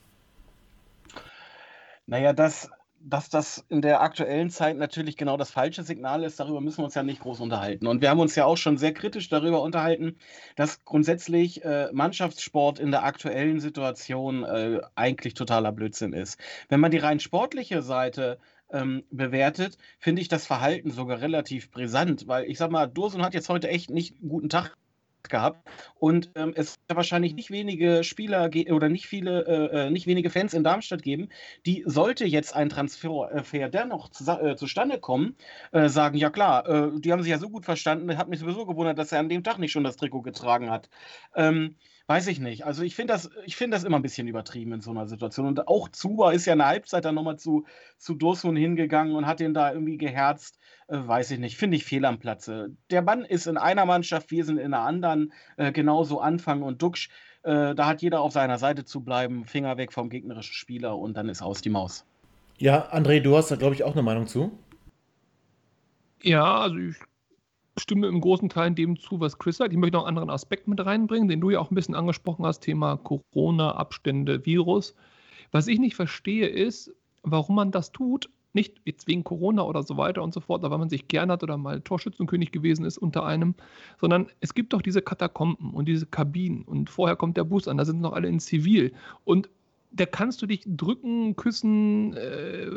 Naja, 2.05 2.33
das 2.33 2.69
dass 2.99 3.29
das 3.29 3.65
in 3.69 3.81
der 3.81 4.01
aktuellen 4.01 4.49
Zeit 4.49 4.77
natürlich 4.77 5.17
genau 5.17 5.37
das 5.37 5.51
falsche 5.51 5.83
Signal 5.83 6.23
ist, 6.23 6.39
darüber 6.39 6.61
müssen 6.61 6.79
wir 6.79 6.85
uns 6.85 6.95
ja 6.95 7.03
nicht 7.03 7.21
groß 7.21 7.39
unterhalten. 7.39 7.87
Und 7.87 8.01
wir 8.01 8.09
haben 8.09 8.19
uns 8.19 8.35
ja 8.35 8.45
auch 8.45 8.57
schon 8.57 8.77
sehr 8.77 8.93
kritisch 8.93 9.29
darüber 9.29 9.61
unterhalten, 9.61 10.17
dass 10.55 10.83
grundsätzlich 10.83 11.63
äh, 11.63 11.89
Mannschaftssport 11.93 12.79
in 12.79 12.91
der 12.91 13.03
aktuellen 13.03 13.59
Situation 13.59 14.43
äh, 14.43 14.81
eigentlich 14.95 15.35
totaler 15.35 15.71
Blödsinn 15.71 16.13
ist. 16.13 16.39
Wenn 16.69 16.79
man 16.79 16.91
die 16.91 16.97
rein 16.97 17.19
sportliche 17.19 17.81
Seite 17.81 18.39
ähm, 18.71 19.03
bewertet, 19.11 19.77
finde 19.99 20.21
ich 20.21 20.27
das 20.27 20.45
Verhalten 20.45 20.91
sogar 20.91 21.21
relativ 21.21 21.71
brisant, 21.71 22.27
weil 22.27 22.45
ich 22.45 22.57
sag 22.57 22.71
mal, 22.71 22.87
Dursun 22.87 23.23
hat 23.23 23.33
jetzt 23.33 23.49
heute 23.49 23.69
echt 23.69 23.89
nicht 23.89 24.19
einen 24.19 24.29
guten 24.29 24.49
Tag 24.49 24.75
gehabt. 25.29 25.67
Und 25.95 26.31
ähm, 26.35 26.53
es 26.55 26.77
wird 26.87 26.95
wahrscheinlich 26.95 27.33
nicht 27.33 27.51
wenige 27.51 28.03
Spieler 28.03 28.49
oder 28.71 28.89
nicht 28.89 29.07
viele, 29.07 29.45
äh, 29.45 29.87
äh, 29.87 29.89
nicht 29.89 30.07
wenige 30.07 30.29
Fans 30.29 30.53
in 30.53 30.63
Darmstadt 30.63 31.01
geben, 31.01 31.29
die 31.65 31.83
sollte 31.85 32.25
jetzt 32.25 32.55
ein 32.55 32.69
Transfer 32.69 33.29
äh, 33.31 33.69
dennoch 33.69 34.09
zu, 34.09 34.29
äh, 34.31 34.55
zustande 34.55 34.99
kommen, 34.99 35.35
äh, 35.71 35.89
sagen, 35.89 36.17
ja 36.17 36.29
klar, 36.29 36.67
äh, 36.67 36.99
die 36.99 37.11
haben 37.11 37.21
sich 37.21 37.31
ja 37.31 37.39
so 37.39 37.49
gut 37.49 37.65
verstanden, 37.65 38.17
hat 38.17 38.29
mich 38.29 38.39
sowieso 38.39 38.65
gewundert, 38.65 38.97
dass 38.97 39.11
er 39.11 39.19
an 39.19 39.29
dem 39.29 39.43
Tag 39.43 39.59
nicht 39.59 39.71
schon 39.71 39.83
das 39.83 39.97
Trikot 39.97 40.21
getragen 40.21 40.69
hat. 40.69 40.89
Ähm, 41.35 41.75
Weiß 42.09 42.27
ich 42.27 42.39
nicht. 42.39 42.65
Also 42.65 42.83
ich 42.83 42.95
finde 42.95 43.13
das, 43.13 43.29
find 43.49 43.73
das 43.73 43.83
immer 43.83 43.97
ein 43.97 44.01
bisschen 44.01 44.29
übertrieben 44.29 44.71
in 44.71 44.79
so 44.79 44.91
einer 44.91 45.07
Situation. 45.07 45.45
Und 45.45 45.67
auch 45.67 45.89
Zuba 45.89 46.31
ist 46.31 46.45
ja 46.45 46.53
in 46.53 46.59
der 46.59 46.69
Halbzeit 46.69 47.03
dann 47.03 47.15
nochmal 47.15 47.37
zu, 47.37 47.65
zu 47.97 48.15
Dosun 48.15 48.55
hingegangen 48.55 49.13
und 49.13 49.27
hat 49.27 49.41
ihn 49.41 49.53
da 49.53 49.73
irgendwie 49.73 49.97
geherzt. 49.97 50.57
Äh, 50.87 50.99
weiß 50.99 51.31
ich 51.31 51.39
nicht. 51.39 51.57
Finde 51.57 51.75
ich 51.75 51.83
fehl 51.83 52.05
am 52.05 52.17
Platze. 52.17 52.71
Der 52.91 53.01
Mann 53.01 53.25
ist 53.25 53.45
in 53.45 53.57
einer 53.57 53.85
Mannschaft, 53.85 54.31
wir 54.31 54.45
sind 54.45 54.57
in 54.57 54.73
einer 54.73 54.85
anderen. 54.85 55.33
Äh, 55.57 55.73
genauso 55.73 56.21
Anfang 56.21 56.61
und 56.61 56.81
Duxch. 56.81 57.09
Äh, 57.43 57.75
da 57.75 57.87
hat 57.87 58.01
jeder 58.01 58.21
auf 58.21 58.31
seiner 58.31 58.57
Seite 58.57 58.85
zu 58.85 59.01
bleiben. 59.01 59.43
Finger 59.43 59.75
weg 59.75 59.91
vom 59.91 60.09
gegnerischen 60.09 60.53
Spieler 60.53 60.97
und 60.97 61.17
dann 61.17 61.27
ist 61.27 61.41
aus 61.41 61.61
die 61.61 61.69
Maus. 61.69 62.05
Ja, 62.57 62.89
André, 62.93 63.19
du 63.19 63.35
hast 63.35 63.51
da, 63.51 63.57
glaube 63.57 63.75
ich, 63.75 63.83
auch 63.83 63.91
eine 63.91 64.01
Meinung 64.01 64.27
zu. 64.27 64.57
Ja, 66.21 66.61
also 66.61 66.77
ich 66.77 66.95
stimme 67.79 68.07
im 68.07 68.21
großen 68.21 68.49
Teil 68.49 68.71
dem 68.71 68.97
zu, 68.99 69.19
was 69.19 69.37
Chris 69.37 69.57
sagt. 69.57 69.71
Ich 69.71 69.79
möchte 69.79 69.97
noch 69.97 70.05
einen 70.05 70.17
anderen 70.17 70.29
Aspekt 70.29 70.67
mit 70.67 70.85
reinbringen, 70.85 71.27
den 71.27 71.41
du 71.41 71.49
ja 71.49 71.59
auch 71.59 71.71
ein 71.71 71.75
bisschen 71.75 71.95
angesprochen 71.95 72.45
hast, 72.45 72.61
Thema 72.61 72.97
Corona, 72.97 73.71
Abstände, 73.75 74.45
Virus. 74.45 74.95
Was 75.51 75.67
ich 75.67 75.79
nicht 75.79 75.95
verstehe, 75.95 76.47
ist, 76.47 76.91
warum 77.23 77.55
man 77.55 77.71
das 77.71 77.91
tut. 77.91 78.29
Nicht 78.53 78.81
jetzt 78.85 79.07
wegen 79.07 79.23
Corona 79.23 79.63
oder 79.63 79.83
so 79.83 79.97
weiter 79.97 80.23
und 80.23 80.33
so 80.33 80.39
fort, 80.39 80.63
aber 80.63 80.71
weil 80.71 80.79
man 80.79 80.89
sich 80.89 81.07
gern 81.07 81.29
hat 81.29 81.43
oder 81.43 81.57
mal 81.57 81.81
Torschützenkönig 81.81 82.51
gewesen 82.51 82.85
ist 82.85 82.97
unter 82.97 83.23
einem, 83.25 83.53
sondern 83.99 84.27
es 84.39 84.55
gibt 84.55 84.73
doch 84.73 84.81
diese 84.81 85.01
Katakomben 85.01 85.73
und 85.73 85.87
diese 85.87 86.07
Kabinen 86.07 86.63
und 86.63 86.89
vorher 86.89 87.15
kommt 87.15 87.37
der 87.37 87.43
Bus 87.43 87.67
an, 87.67 87.77
da 87.77 87.85
sind 87.85 88.01
noch 88.01 88.13
alle 88.13 88.29
in 88.29 88.39
Zivil. 88.39 88.93
Und 89.25 89.49
da 89.91 90.05
kannst 90.05 90.41
du 90.41 90.45
dich 90.45 90.63
drücken, 90.65 91.35
küssen, 91.35 92.15
äh, 92.15 92.67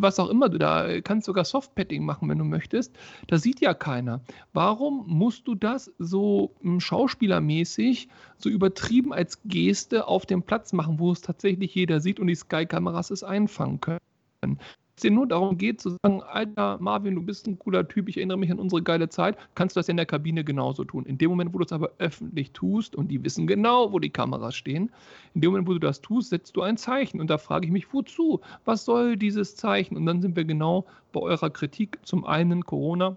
was 0.00 0.18
auch 0.18 0.28
immer 0.28 0.48
du 0.48 0.58
da, 0.58 1.00
kannst 1.00 1.26
sogar 1.26 1.44
Softpadding 1.44 2.04
machen, 2.04 2.28
wenn 2.28 2.38
du 2.38 2.44
möchtest. 2.44 2.96
Das 3.26 3.42
sieht 3.42 3.60
ja 3.60 3.74
keiner. 3.74 4.22
Warum 4.52 5.04
musst 5.06 5.46
du 5.46 5.54
das 5.54 5.92
so 5.98 6.54
hm, 6.62 6.80
schauspielermäßig, 6.80 8.08
so 8.38 8.48
übertrieben 8.48 9.12
als 9.12 9.40
Geste 9.44 10.08
auf 10.08 10.26
dem 10.26 10.42
Platz 10.42 10.72
machen, 10.72 10.98
wo 10.98 11.12
es 11.12 11.20
tatsächlich 11.20 11.74
jeder 11.74 12.00
sieht 12.00 12.18
und 12.18 12.26
die 12.26 12.34
Sky-Kameras 12.34 13.10
es 13.10 13.22
einfangen 13.22 13.80
können? 13.80 14.58
Es 14.96 15.10
nur 15.10 15.26
darum 15.26 15.58
geht, 15.58 15.80
zu 15.80 15.90
sagen, 15.90 16.22
Alter, 16.22 16.78
Marvin, 16.80 17.14
du 17.14 17.22
bist 17.22 17.46
ein 17.46 17.58
cooler 17.58 17.86
Typ, 17.86 18.08
ich 18.08 18.16
erinnere 18.16 18.38
mich 18.38 18.50
an 18.50 18.58
unsere 18.58 18.82
geile 18.82 19.08
Zeit, 19.08 19.36
kannst 19.54 19.76
du 19.76 19.80
das 19.80 19.88
in 19.88 19.96
der 19.96 20.06
Kabine 20.06 20.44
genauso 20.44 20.84
tun. 20.84 21.04
In 21.06 21.18
dem 21.18 21.30
Moment, 21.30 21.52
wo 21.52 21.58
du 21.58 21.64
es 21.64 21.72
aber 21.72 21.90
öffentlich 21.98 22.52
tust 22.52 22.94
und 22.94 23.08
die 23.08 23.22
wissen 23.24 23.46
genau, 23.46 23.92
wo 23.92 23.98
die 23.98 24.10
Kameras 24.10 24.54
stehen, 24.54 24.90
in 25.34 25.40
dem 25.40 25.50
Moment, 25.50 25.68
wo 25.68 25.72
du 25.72 25.80
das 25.80 26.00
tust, 26.00 26.30
setzt 26.30 26.56
du 26.56 26.62
ein 26.62 26.76
Zeichen. 26.76 27.20
Und 27.20 27.28
da 27.28 27.38
frage 27.38 27.66
ich 27.66 27.72
mich, 27.72 27.92
wozu? 27.92 28.40
Was 28.64 28.84
soll 28.84 29.16
dieses 29.16 29.56
Zeichen? 29.56 29.96
Und 29.96 30.06
dann 30.06 30.22
sind 30.22 30.36
wir 30.36 30.44
genau 30.44 30.86
bei 31.12 31.20
eurer 31.20 31.50
Kritik. 31.50 31.98
Zum 32.02 32.24
einen 32.24 32.64
Corona, 32.64 33.16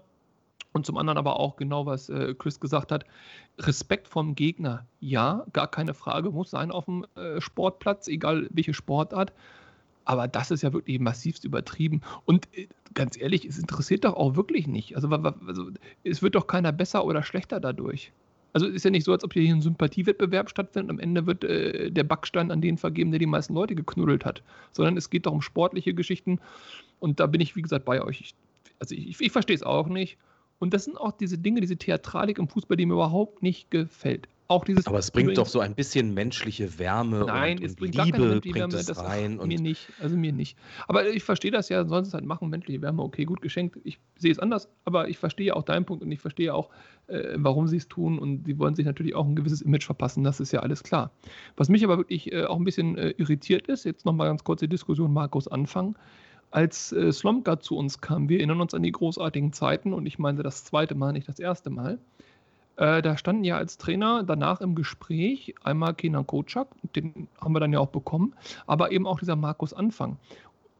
und 0.72 0.86
zum 0.86 0.96
anderen 0.96 1.18
aber 1.18 1.40
auch 1.40 1.56
genau, 1.56 1.86
was 1.86 2.08
äh, 2.08 2.34
Chris 2.34 2.60
gesagt 2.60 2.92
hat, 2.92 3.04
Respekt 3.58 4.06
vom 4.06 4.34
Gegner. 4.34 4.86
Ja, 5.00 5.46
gar 5.52 5.68
keine 5.68 5.94
Frage, 5.94 6.30
muss 6.30 6.50
sein 6.50 6.70
auf 6.70 6.84
dem 6.84 7.06
äh, 7.16 7.40
Sportplatz, 7.40 8.06
egal 8.08 8.48
welche 8.50 8.74
Sportart. 8.74 9.32
Aber 10.08 10.26
das 10.26 10.50
ist 10.50 10.62
ja 10.62 10.72
wirklich 10.72 10.98
massivst 11.00 11.44
übertrieben. 11.44 12.00
Und 12.24 12.48
äh, 12.56 12.66
ganz 12.94 13.20
ehrlich, 13.20 13.44
es 13.44 13.58
interessiert 13.58 14.06
doch 14.06 14.14
auch 14.14 14.36
wirklich 14.36 14.66
nicht. 14.66 14.96
Also, 14.96 15.06
also, 15.10 15.70
es 16.02 16.22
wird 16.22 16.34
doch 16.34 16.46
keiner 16.46 16.72
besser 16.72 17.04
oder 17.04 17.22
schlechter 17.22 17.60
dadurch. 17.60 18.10
Also 18.54 18.66
ist 18.66 18.86
ja 18.86 18.90
nicht 18.90 19.04
so, 19.04 19.12
als 19.12 19.22
ob 19.22 19.34
hier 19.34 19.54
ein 19.54 19.60
Sympathiewettbewerb 19.60 20.48
stattfindet. 20.48 20.90
Am 20.90 20.98
Ende 20.98 21.26
wird 21.26 21.44
äh, 21.44 21.90
der 21.90 22.04
Backstein 22.04 22.50
an 22.50 22.62
den 22.62 22.78
vergeben, 22.78 23.10
der 23.10 23.18
die 23.18 23.26
meisten 23.26 23.52
Leute 23.52 23.74
geknuddelt 23.74 24.24
hat. 24.24 24.42
Sondern 24.72 24.96
es 24.96 25.10
geht 25.10 25.26
doch 25.26 25.32
um 25.32 25.42
sportliche 25.42 25.92
Geschichten. 25.92 26.40
Und 27.00 27.20
da 27.20 27.26
bin 27.26 27.42
ich, 27.42 27.54
wie 27.54 27.62
gesagt, 27.62 27.84
bei 27.84 28.02
euch. 28.02 28.22
Ich, 28.22 28.34
also 28.78 28.94
ich, 28.94 29.20
ich 29.20 29.30
verstehe 29.30 29.56
es 29.56 29.62
auch 29.62 29.88
nicht. 29.88 30.16
Und 30.58 30.72
das 30.72 30.84
sind 30.84 30.96
auch 30.96 31.12
diese 31.12 31.36
Dinge, 31.36 31.60
diese 31.60 31.76
Theatralik 31.76 32.38
im 32.38 32.48
Fußball, 32.48 32.78
die 32.78 32.86
mir 32.86 32.94
überhaupt 32.94 33.42
nicht 33.42 33.70
gefällt 33.70 34.26
auch 34.48 34.64
dieses. 34.64 34.86
Aber 34.86 34.98
es 34.98 35.10
bringt 35.10 35.36
doch 35.36 35.46
so 35.46 35.60
ein 35.60 35.74
bisschen 35.74 36.14
menschliche 36.14 36.78
Wärme 36.78 37.24
Nein, 37.26 37.58
und, 37.58 37.64
es 37.64 37.76
bringt 37.76 37.94
Liebe 37.94 38.18
gar 38.18 38.40
bringt 38.40 38.54
Wärme, 38.56 38.74
es 38.74 38.96
rein. 38.96 39.36
mir 39.36 39.60
nicht, 39.60 39.88
also 40.00 40.16
mir 40.16 40.32
nicht. 40.32 40.56
Aber 40.88 41.08
ich 41.08 41.22
verstehe 41.22 41.50
das 41.50 41.68
ja, 41.68 41.86
sonst 41.86 42.14
halt 42.14 42.24
machen, 42.24 42.48
menschliche 42.48 42.80
Wärme, 42.82 43.02
okay, 43.02 43.24
gut 43.24 43.42
geschenkt. 43.42 43.78
Ich 43.84 43.98
sehe 44.16 44.32
es 44.32 44.38
anders, 44.38 44.68
aber 44.84 45.08
ich 45.08 45.18
verstehe 45.18 45.54
auch 45.54 45.62
deinen 45.62 45.84
Punkt 45.84 46.02
und 46.02 46.10
ich 46.10 46.20
verstehe 46.20 46.54
auch, 46.54 46.70
äh, 47.06 47.34
warum 47.36 47.68
sie 47.68 47.76
es 47.76 47.88
tun 47.88 48.18
und 48.18 48.46
sie 48.46 48.58
wollen 48.58 48.74
sich 48.74 48.86
natürlich 48.86 49.14
auch 49.14 49.26
ein 49.26 49.36
gewisses 49.36 49.60
Image 49.60 49.84
verpassen, 49.84 50.24
das 50.24 50.40
ist 50.40 50.52
ja 50.52 50.60
alles 50.60 50.82
klar. 50.82 51.12
Was 51.56 51.68
mich 51.68 51.84
aber 51.84 51.98
wirklich 51.98 52.32
äh, 52.32 52.44
auch 52.44 52.56
ein 52.56 52.64
bisschen 52.64 52.96
äh, 52.96 53.10
irritiert 53.18 53.68
ist, 53.68 53.84
jetzt 53.84 54.06
nochmal 54.06 54.28
ganz 54.28 54.44
kurz 54.44 54.60
die 54.60 54.68
Diskussion 54.68 55.12
Markus 55.12 55.46
Anfang. 55.46 55.96
Als 56.50 56.92
äh, 56.92 57.12
Slomka 57.12 57.60
zu 57.60 57.76
uns 57.76 58.00
kam, 58.00 58.30
wir 58.30 58.38
erinnern 58.38 58.62
uns 58.62 58.72
an 58.72 58.82
die 58.82 58.92
großartigen 58.92 59.52
Zeiten 59.52 59.92
und 59.92 60.06
ich 60.06 60.18
meinte 60.18 60.42
das 60.42 60.64
zweite 60.64 60.94
Mal, 60.94 61.12
nicht 61.12 61.28
das 61.28 61.38
erste 61.38 61.68
Mal 61.68 61.98
äh, 62.78 63.02
da 63.02 63.18
standen 63.18 63.42
ja 63.42 63.56
als 63.56 63.76
Trainer 63.76 64.22
danach 64.22 64.60
im 64.60 64.76
Gespräch 64.76 65.54
einmal 65.64 65.94
Kenan 65.94 66.26
Kocak, 66.26 66.68
den 66.94 67.26
haben 67.40 67.52
wir 67.52 67.60
dann 67.60 67.72
ja 67.72 67.80
auch 67.80 67.88
bekommen, 67.88 68.34
aber 68.68 68.92
eben 68.92 69.04
auch 69.04 69.18
dieser 69.18 69.34
Markus 69.34 69.74
Anfang. 69.74 70.16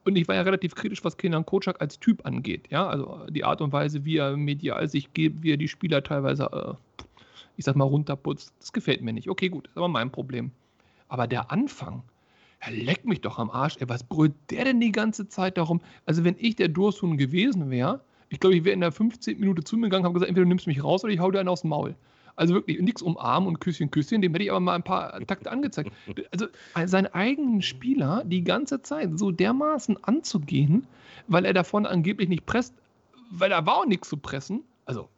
Und 0.04 0.16
ich 0.16 0.28
war 0.28 0.36
ja 0.36 0.42
relativ 0.42 0.76
kritisch, 0.76 1.04
was 1.04 1.16
Kenan 1.16 1.44
Kocak 1.44 1.82
als 1.82 1.98
Typ 1.98 2.24
angeht. 2.24 2.68
Ja, 2.70 2.86
also 2.86 3.26
die 3.28 3.42
Art 3.42 3.60
und 3.60 3.72
Weise, 3.72 4.04
wie 4.04 4.16
er 4.16 4.36
medial 4.36 4.88
sich 4.88 5.12
gibt, 5.12 5.42
wie 5.42 5.52
er 5.52 5.56
die 5.56 5.66
Spieler 5.66 6.04
teilweise, 6.04 6.44
äh, 6.52 7.04
ich 7.56 7.64
sag 7.64 7.74
mal, 7.74 7.84
runterputzt. 7.84 8.54
Das 8.60 8.72
gefällt 8.72 9.02
mir 9.02 9.12
nicht. 9.12 9.28
Okay, 9.28 9.48
gut, 9.48 9.66
ist 9.66 9.76
aber 9.76 9.88
mein 9.88 10.12
Problem. 10.12 10.52
Aber 11.08 11.26
der 11.26 11.50
Anfang, 11.50 12.04
er 12.60 12.70
leckt 12.70 13.06
mich 13.06 13.22
doch 13.22 13.40
am 13.40 13.50
Arsch. 13.50 13.76
Ey, 13.80 13.88
was 13.88 14.04
brüllt 14.04 14.34
der 14.50 14.64
denn 14.64 14.78
die 14.78 14.92
ganze 14.92 15.28
Zeit 15.28 15.58
darum? 15.58 15.80
Also, 16.06 16.22
wenn 16.22 16.36
ich 16.38 16.54
der 16.54 16.68
Dursun 16.68 17.18
gewesen 17.18 17.70
wäre, 17.70 18.00
ich 18.30 18.40
glaube, 18.40 18.56
ich 18.56 18.64
wäre 18.64 18.74
in 18.74 18.80
der 18.80 18.92
15. 18.92 19.38
Minute 19.38 19.64
zu 19.64 19.76
mir 19.76 19.86
gegangen, 19.86 20.04
habe 20.04 20.14
gesagt, 20.14 20.28
entweder 20.28 20.44
du 20.44 20.48
nimmst 20.48 20.66
mich 20.66 20.82
raus 20.82 21.04
oder 21.04 21.12
ich 21.12 21.20
hau 21.20 21.30
dir 21.30 21.40
einen 21.40 21.48
aus 21.48 21.62
dem 21.62 21.70
Maul. 21.70 21.94
Also 22.36 22.54
wirklich 22.54 22.80
nichts 22.80 23.02
umarmen 23.02 23.48
und 23.48 23.58
Küsschen, 23.58 23.90
Küsschen, 23.90 24.22
dem 24.22 24.32
hätte 24.32 24.44
ich 24.44 24.50
aber 24.50 24.60
mal 24.60 24.74
ein 24.74 24.84
paar 24.84 25.18
Takte 25.26 25.50
angezeigt. 25.50 25.90
Also 26.30 26.46
seinen 26.84 27.06
eigenen 27.08 27.62
Spieler 27.62 28.22
die 28.24 28.44
ganze 28.44 28.80
Zeit 28.82 29.18
so 29.18 29.32
dermaßen 29.32 30.02
anzugehen, 30.04 30.86
weil 31.26 31.44
er 31.44 31.52
davon 31.52 31.84
angeblich 31.84 32.28
nicht 32.28 32.46
presst, 32.46 32.74
weil 33.30 33.50
da 33.50 33.66
war 33.66 33.78
auch 33.78 33.86
nichts 33.86 34.08
zu 34.08 34.18
pressen. 34.18 34.62
Also 34.84 35.08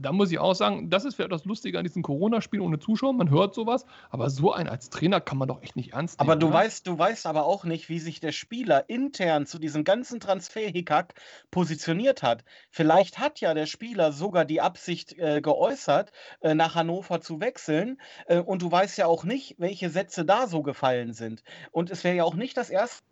da 0.00 0.12
muss 0.12 0.32
ich 0.32 0.38
auch 0.38 0.54
sagen, 0.54 0.90
das 0.90 1.04
ist 1.04 1.14
vielleicht 1.14 1.32
das 1.32 1.44
Lustige 1.44 1.78
an 1.78 1.84
diesen 1.84 2.02
Corona-Spielen 2.02 2.62
ohne 2.62 2.78
Zuschauer. 2.78 3.12
Man 3.12 3.30
hört 3.30 3.54
sowas, 3.54 3.84
aber 4.10 4.30
so 4.30 4.52
einen 4.52 4.68
als 4.68 4.90
Trainer 4.90 5.20
kann 5.20 5.38
man 5.38 5.48
doch 5.48 5.62
echt 5.62 5.76
nicht 5.76 5.92
ernst 5.92 6.18
nehmen. 6.18 6.30
Aber 6.30 6.38
du 6.38 6.46
oder? 6.46 6.56
weißt, 6.56 6.86
du 6.86 6.98
weißt 6.98 7.26
aber 7.26 7.44
auch 7.44 7.64
nicht, 7.64 7.88
wie 7.88 7.98
sich 7.98 8.20
der 8.20 8.32
Spieler 8.32 8.88
intern 8.88 9.46
zu 9.46 9.58
diesem 9.58 9.84
ganzen 9.84 10.20
Transfer-Hickhack 10.20 11.14
positioniert 11.50 12.22
hat. 12.22 12.44
Vielleicht 12.70 13.18
hat 13.18 13.40
ja 13.40 13.54
der 13.54 13.66
Spieler 13.66 14.12
sogar 14.12 14.44
die 14.44 14.60
Absicht 14.60 15.18
äh, 15.18 15.40
geäußert, 15.40 16.12
äh, 16.40 16.54
nach 16.54 16.74
Hannover 16.74 17.20
zu 17.20 17.40
wechseln. 17.40 18.00
Äh, 18.26 18.38
und 18.38 18.62
du 18.62 18.70
weißt 18.70 18.98
ja 18.98 19.06
auch 19.06 19.24
nicht, 19.24 19.56
welche 19.58 19.90
Sätze 19.90 20.24
da 20.24 20.46
so 20.46 20.62
gefallen 20.62 21.12
sind. 21.12 21.42
Und 21.72 21.90
es 21.90 22.04
wäre 22.04 22.16
ja 22.16 22.24
auch 22.24 22.34
nicht 22.34 22.56
das 22.56 22.70
erste 22.70 23.02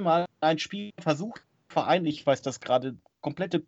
Mal 0.00 0.26
ein 0.40 0.58
Spiel 0.58 0.90
versucht, 0.98 1.44
Verein, 1.68 2.04
ich 2.04 2.26
weiß 2.26 2.42
das 2.42 2.60
gerade 2.60 2.96
komplette 3.20 3.64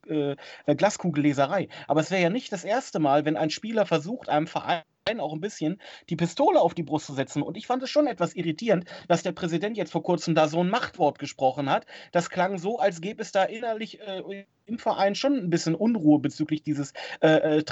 äh, 0.66 0.74
Glaskugelleserei. 0.74 1.68
Aber 1.88 2.00
es 2.00 2.10
wäre 2.10 2.22
ja 2.22 2.30
nicht 2.30 2.52
das 2.52 2.64
erste 2.64 2.98
Mal, 2.98 3.24
wenn 3.24 3.36
ein 3.36 3.50
Spieler 3.50 3.86
versucht, 3.86 4.28
einem 4.28 4.46
Verein 4.46 4.82
auch 5.18 5.32
ein 5.32 5.40
bisschen 5.40 5.80
die 6.08 6.16
Pistole 6.16 6.60
auf 6.60 6.74
die 6.74 6.84
Brust 6.84 7.06
zu 7.06 7.14
setzen. 7.14 7.42
Und 7.42 7.56
ich 7.56 7.66
fand 7.66 7.82
es 7.82 7.90
schon 7.90 8.06
etwas 8.06 8.34
irritierend, 8.34 8.84
dass 9.08 9.22
der 9.22 9.32
Präsident 9.32 9.76
jetzt 9.76 9.92
vor 9.92 10.02
kurzem 10.02 10.34
da 10.34 10.48
so 10.48 10.62
ein 10.62 10.70
Machtwort 10.70 11.18
gesprochen 11.18 11.68
hat. 11.68 11.86
Das 12.12 12.30
klang 12.30 12.58
so, 12.58 12.78
als 12.78 13.00
gäbe 13.00 13.20
es 13.20 13.32
da 13.32 13.42
innerlich 13.44 14.00
äh, 14.00 14.44
im 14.64 14.78
Verein 14.78 15.14
schon 15.14 15.34
ein 15.34 15.50
bisschen 15.50 15.74
Unruhe 15.74 16.20
bezüglich 16.20 16.62
dieses, 16.62 16.92
äh, 17.20 17.58
äh 17.58 17.64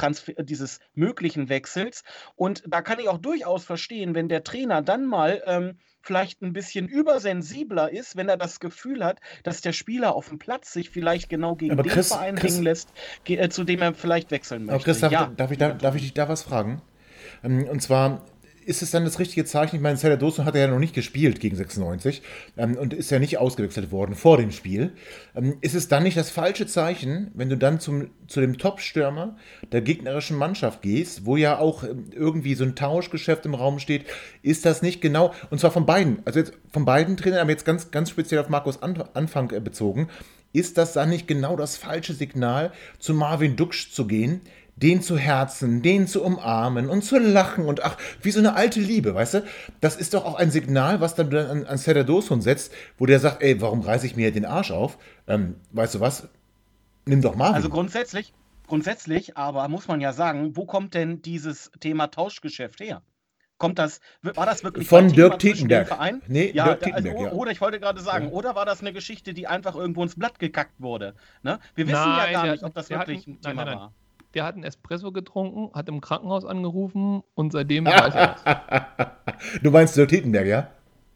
dieses 0.43 0.81
möglichen 0.95 1.49
Wechsels. 1.49 2.03
Und 2.35 2.65
da 2.67 2.83
kann 2.83 2.99
ich 2.99 3.09
auch 3.09 3.19
durchaus 3.19 3.65
verstehen, 3.65 4.15
wenn 4.15 4.29
der 4.29 4.43
Trainer 4.43 4.83
dann 4.83 5.07
mal 5.07 5.43
ähm, 5.47 5.79
vielleicht 6.03 6.43
ein 6.43 6.53
bisschen 6.53 6.89
übersensibler 6.89 7.91
ist, 7.91 8.17
wenn 8.17 8.29
er 8.29 8.37
das 8.37 8.61
Gefühl 8.61 9.05
hat, 9.05 9.21
dass 9.43 9.61
der 9.61 9.73
Spieler 9.73 10.15
auf 10.15 10.29
dem 10.29 10.39
Platz 10.39 10.73
sich 10.73 10.91
vielleicht 10.91 11.29
genau 11.29 11.55
gegen 11.55 11.73
aber 11.73 11.83
den 11.83 11.93
Chris, 11.93 12.09
Verein 12.09 12.37
Chris, 12.37 12.55
hängen 12.55 12.65
lässt, 12.65 12.93
äh, 13.27 13.49
zu 13.49 13.65
dem 13.65 13.83
er 13.83 13.95
vielleicht 13.95 14.31
wechseln 14.31 14.65
möchte. 14.65 14.75
Aber 14.75 14.85
Chris, 14.85 15.01
darf, 15.01 15.13
ja, 15.13 15.33
darf, 15.37 15.51
ich, 15.51 15.59
da, 15.59 15.71
darf 15.71 15.95
ich 15.95 16.03
dich 16.03 16.15
da 16.15 16.29
was 16.29 16.43
fragen? 16.43 16.83
Ähm, 17.45 17.67
und 17.69 17.81
zwar, 17.81 18.23
ist 18.65 18.83
es 18.83 18.91
dann 18.91 19.05
das 19.05 19.19
richtige 19.19 19.45
Zeichen? 19.45 19.77
Ich 19.77 19.83
meine, 19.83 19.97
Celadoso 19.97 20.45
hat 20.45 20.55
er 20.55 20.63
ja 20.63 20.67
noch 20.69 20.79
nicht 20.79 20.95
gespielt 20.95 21.41
gegen 21.41 21.57
96 21.57 22.23
ähm, 22.57 22.77
und 22.77 22.93
ist 22.95 23.11
ja 23.11 23.19
nicht 23.19 23.39
ausgewechselt 23.39 23.91
worden 23.91 24.15
vor 24.15 24.37
dem 24.37 24.51
Spiel. 24.51 24.93
Ähm, 25.35 25.57
ist 25.61 25.75
es 25.75 25.89
dann 25.89 26.03
nicht 26.03 26.17
das 26.17 26.31
falsche 26.31 26.67
Zeichen, 26.67 27.31
wenn 27.35 27.49
du 27.49 27.57
dann 27.57 27.81
zum, 27.81 28.11
zu 28.27 28.41
dem 28.41 28.59
Top-Stürmer 28.59 29.37
der 29.73 29.81
gegnerischen 29.81 30.37
Mannschaft 30.37 30.83
gehst, 30.83 31.27
wo 31.27 31.37
ja 31.37 31.59
auch 31.59 31.85
ähm, 31.85 32.07
irgendwie 32.13 32.55
so 32.55 32.65
ein 32.65 32.77
Tauschgeschäft 32.77 33.47
im 33.47 33.55
Raum 33.55 33.79
steht? 33.79 34.05
Ist 34.43 34.65
das 34.65 34.83
nicht 34.83 35.01
genau, 35.01 35.35
und 35.51 35.61
zwar 35.61 35.71
von 35.71 35.87
beiden, 35.87 36.21
also 36.25 36.39
jetzt 36.39 36.53
von 36.71 36.85
beiden 36.85 37.17
Trainern, 37.17 37.41
aber 37.41 37.51
jetzt 37.51 37.65
ganz, 37.65 37.91
ganz 37.91 38.11
speziell 38.11 38.41
auf 38.41 38.49
Markus 38.49 38.81
Anfang 38.83 39.51
äh, 39.51 39.61
bezogen, 39.61 40.09
ist 40.53 40.79
das 40.79 40.95
dann 40.95 41.11
nicht 41.11 41.29
genau 41.29 41.57
das 41.57 41.77
falsche 41.77 42.13
Signal, 42.13 42.73
zu 42.99 43.15
Marvin 43.15 43.57
Duksch 43.57 43.93
zu 43.93 44.07
gehen, 44.07 44.41
den 44.77 45.03
zu 45.03 45.19
Herzen, 45.19 45.83
den 45.83 46.07
zu 46.07 46.23
umarmen 46.25 46.89
und 46.89 47.03
zu 47.03 47.19
lachen 47.19 47.67
und 47.67 47.85
ach, 47.85 47.97
wie 48.23 48.31
so 48.31 48.39
eine 48.39 48.55
alte 48.55 48.81
Liebe, 48.81 49.15
weißt 49.15 49.35
du? 49.35 49.45
Das 49.81 49.97
ist 49.97 50.15
doch 50.15 50.25
auch 50.25 50.35
ein 50.35 50.51
Signal, 50.51 51.01
was 51.01 51.15
dann 51.15 51.35
an, 51.35 51.67
an 51.67 51.79
Seradoson 51.79 52.41
setzt, 52.41 52.73
wo 52.99 53.07
der 53.07 53.21
sagt, 53.21 53.43
ey, 53.43 53.61
warum 53.61 53.81
reiße 53.81 54.07
ich 54.07 54.17
mir 54.17 54.33
den 54.33 54.45
Arsch 54.45 54.71
auf? 54.71 54.99
Ähm, 55.27 55.57
weißt 55.73 55.97
du 55.97 56.01
was? 56.01 56.29
Nimm 57.05 57.23
doch 57.23 57.35
mal. 57.35 57.53
Also 57.53 57.69
grundsätzlich, 57.69 58.33
grundsätzlich, 58.67 59.37
aber 59.37 59.69
muss 59.69 59.89
man 59.89 60.01
ja 60.01 60.13
sagen, 60.13 60.57
wo 60.57 60.65
kommt 60.65 60.95
denn 60.95 61.23
dieses 61.23 61.71
Thema 61.81 62.09
Tauschgeschäft 62.09 62.81
her? 62.81 63.03
Kommt 63.59 63.79
das, 63.79 64.01
war 64.23 64.47
das 64.47 64.65
wirklich 64.65 64.89
von 64.89 65.13
Dirk 65.13 65.39
Tietenberg? 65.39 65.95
Nee, 66.29 66.51
ja, 66.55 66.77
Dirk 66.77 66.95
also, 66.95 67.09
ja. 67.09 67.33
Oder 67.33 67.51
ich 67.51 67.61
wollte 67.61 67.79
gerade 67.79 68.01
sagen, 68.01 68.29
ja. 68.29 68.31
oder 68.31 68.55
war 68.55 68.65
das 68.65 68.81
eine 68.81 68.95
Geschichte, 68.95 69.35
die 69.35 69.47
einfach 69.47 69.75
irgendwo 69.75 70.03
ins 70.03 70.15
Blatt 70.15 70.39
gekackt 70.39 70.81
wurde? 70.81 71.15
Ne? 71.43 71.59
Wir 71.75 71.87
wissen 71.87 71.99
nein, 71.99 72.33
ja 72.33 72.41
gar 72.41 72.51
nicht, 72.53 72.65
ob 72.65 72.73
das 72.73 72.89
wirklich 72.89 73.19
hatten, 73.19 73.33
ein 73.33 73.41
Thema 73.43 73.65
nein, 73.65 73.67
nein, 73.67 73.79
war 73.79 73.93
der 74.35 74.45
hat 74.45 74.55
einen 74.55 74.65
Espresso 74.65 75.13
getrunken, 75.13 75.71
hat 75.75 75.89
im 75.89 76.01
Krankenhaus 76.01 76.45
angerufen 76.45 77.23
und 77.35 77.53
seitdem 77.53 77.87
weiß 77.87 78.15
er 78.15 78.37
es. 78.37 79.63
Du 79.63 79.71
meinst 79.71 79.97
Dirk 79.97 80.11
Tietenberg, 80.11 80.47
ja? 80.47 80.71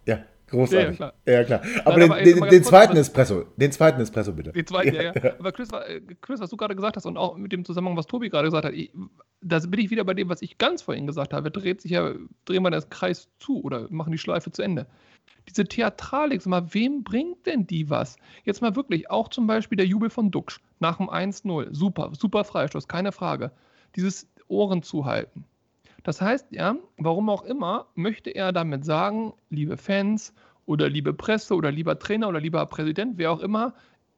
Ja, 0.07 0.20
großartig. 0.48 0.98
Ja, 0.98 1.11
klar. 1.11 1.14
Ja, 1.27 1.44
klar. 1.44 1.62
Aber, 1.85 1.98
Nein, 1.98 2.11
aber 2.11 2.22
den, 2.22 2.40
den, 2.40 2.48
den 2.48 2.64
zweiten 2.64 2.96
Espresso, 2.96 3.44
den 3.57 3.70
zweiten 3.70 4.00
Espresso 4.00 4.33
bitte. 4.33 4.53
Den 4.53 4.66
zweiten, 4.66 4.94
ja, 4.94 5.03
ja. 5.03 5.12
ja. 5.22 5.33
Aber 5.38 5.53
Chris, 5.53 5.70
äh, 5.72 6.00
Chris, 6.22 6.40
was 6.40 6.50
du 6.50 6.57
gerade 6.57 6.74
gesagt 6.74 6.96
hast 6.96 7.07
und 7.07 7.16
auch 7.16 7.37
mit 7.37 7.53
dem 7.53 7.64
Zusammenhang, 7.64 7.96
was 7.96 8.07
Tobi 8.07 8.31
gerade 8.31 8.48
gesagt 8.48 8.64
hat, 8.64 8.72
ich, 8.72 8.92
da 9.42 9.59
bin 9.59 9.81
ich 9.81 9.90
wieder 9.90 10.05
bei 10.05 10.14
dem, 10.14 10.29
was 10.29 10.40
ich 10.40 10.57
ganz 10.57 10.83
vorhin 10.83 11.07
gesagt 11.07 11.35
habe. 11.35 11.50
Dreht 11.50 11.83
sich 11.83 11.90
ja, 11.90 12.14
drehen 12.46 12.62
wir 12.62 12.70
den 12.70 12.88
Kreis 12.88 13.29
zu 13.38 13.62
oder 13.62 13.88
machen 13.90 14.12
die 14.12 14.18
Schleife 14.18 14.50
zu 14.50 14.62
Ende 14.62 14.87
diese 15.49 15.65
Theatralik, 15.65 16.43
sag 16.43 16.51
mal, 16.51 16.75
wem 16.75 17.05
bringt 17.05 17.47
denn 17.47 17.67
die 17.67 17.91
was? 17.91 18.17
Jetzt 18.45 18.63
mal 18.63 18.77
wirklich, 18.77 19.11
auch 19.11 19.29
zum 19.29 19.47
Beispiel 19.47 19.77
der 19.77 19.87
Jubel 19.87 20.11
von 20.11 20.31
Duxch 20.31 20.61
nach 20.81 20.97
dem 20.97 21.09
1-0. 21.09 21.75
Super, 21.75 22.11
super 22.13 22.45
Freistoß, 22.45 22.89
keine 22.89 23.13
Frage. 23.13 23.53
Dieses 23.97 24.29
Ohren 24.49 24.83
zuhalten. 24.83 25.45
Das 26.03 26.21
heißt 26.21 26.49
ja, 26.51 26.77
warum 26.99 27.31
auch 27.31 27.45
immer, 27.45 27.87
möchte 27.95 28.31
er 28.31 28.53
damit 28.53 28.85
sagen, 28.85 29.33
liebe 29.49 29.77
Fans 29.77 30.35
oder 30.67 30.89
liebe 30.89 31.15
Presse 31.15 31.55
oder 31.55 31.71
lieber 31.71 31.99
Trainer 31.99 32.29
oder 32.29 32.41
lieber 32.41 32.65
Präsident, 32.67 33.17
wer 33.17 33.33
auch 33.33 33.41
immer, 33.41 33.75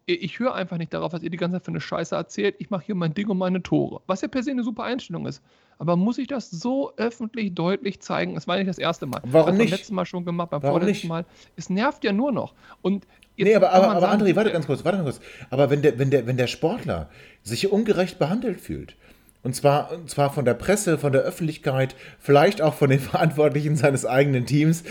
ich 0.07 0.39
höre 0.39 0.55
einfach 0.55 0.79
nicht 0.79 0.95
darauf, 0.95 1.13
was 1.13 1.23
ihr 1.23 1.31
die 1.31 1.37
ganze 1.37 1.57
Zeit 1.57 1.65
für 1.65 1.73
eine 1.73 1.81
Scheiße 1.81 2.15
erzählt. 2.15 2.55
Ich 2.59 2.71
mache 2.71 2.85
hier 2.87 2.95
mein 2.95 3.13
Ding 3.13 3.29
und 3.29 3.39
meine 3.39 3.63
Tore. 3.63 4.01
Was 4.07 4.21
ja 4.21 4.29
per 4.29 4.43
se 4.43 4.53
eine 4.53 4.63
super 4.63 4.85
Einstellung 4.85 5.27
ist. 5.27 5.43
Aber 5.79 5.97
muss 5.97 6.17
ich 6.19 6.29
das 6.29 6.49
so 6.49 6.93
öffentlich 6.97 7.55
deutlich 7.55 8.01
zeigen? 8.01 8.35
Das 8.35 8.47
war 8.47 8.57
nicht 8.57 8.69
das 8.69 8.79
erste 8.79 9.07
Mal. 9.07 9.21
Warum 9.25 9.51
das 9.51 9.59
nicht? 9.59 9.71
Beim 9.71 9.79
letzten 9.79 9.95
Mal 9.97 10.07
schon 10.07 10.25
gemacht, 10.25 10.51
beim 10.51 10.63
Warum 10.63 10.81
vorletzten 10.81 11.03
nicht? 11.03 11.09
Mal. 11.09 11.27
Es 11.57 11.69
nervt 11.69 12.05
ja 12.05 12.13
nur 12.13 12.31
noch. 12.31 12.55
Und 12.83 13.07
nee, 13.37 13.55
aber, 13.55 13.73
aber, 13.73 13.91
aber 13.91 14.01
sagen, 14.01 14.23
André, 14.23 14.37
warte 14.37 14.53
ganz 14.53 14.67
kurz, 14.67 14.85
warte 14.85 14.99
ganz 14.99 15.19
kurz. 15.19 15.27
Aber 15.51 15.71
wenn 15.71 15.83
der, 15.83 15.99
wenn, 15.99 16.11
der, 16.11 16.27
wenn 16.27 16.37
der 16.37 16.47
Sportler 16.47 17.11
sich 17.43 17.71
ungerecht 17.71 18.19
behandelt 18.19 18.61
fühlt, 18.61 18.97
und 19.43 19.55
zwar, 19.55 19.93
und 19.93 20.09
zwar 20.09 20.33
von 20.33 20.45
der 20.45 20.55
Presse, 20.55 20.99
von 20.99 21.13
der 21.13 21.23
Öffentlichkeit, 21.23 21.97
vielleicht 22.19 22.63
auch 22.63 22.75
von 22.75 22.91
den 22.91 23.01
Verantwortlichen 23.01 23.77
seines 23.77 24.07
eigenen 24.07 24.47
Teams 24.47 24.85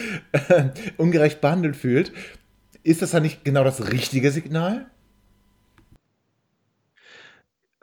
ungerecht 0.98 1.40
behandelt 1.40 1.78
fühlt, 1.78 2.12
ist 2.84 3.02
das 3.02 3.12
dann 3.12 3.24
nicht 3.24 3.46
genau 3.46 3.64
das 3.64 3.92
richtige 3.92 4.30
Signal? 4.32 4.86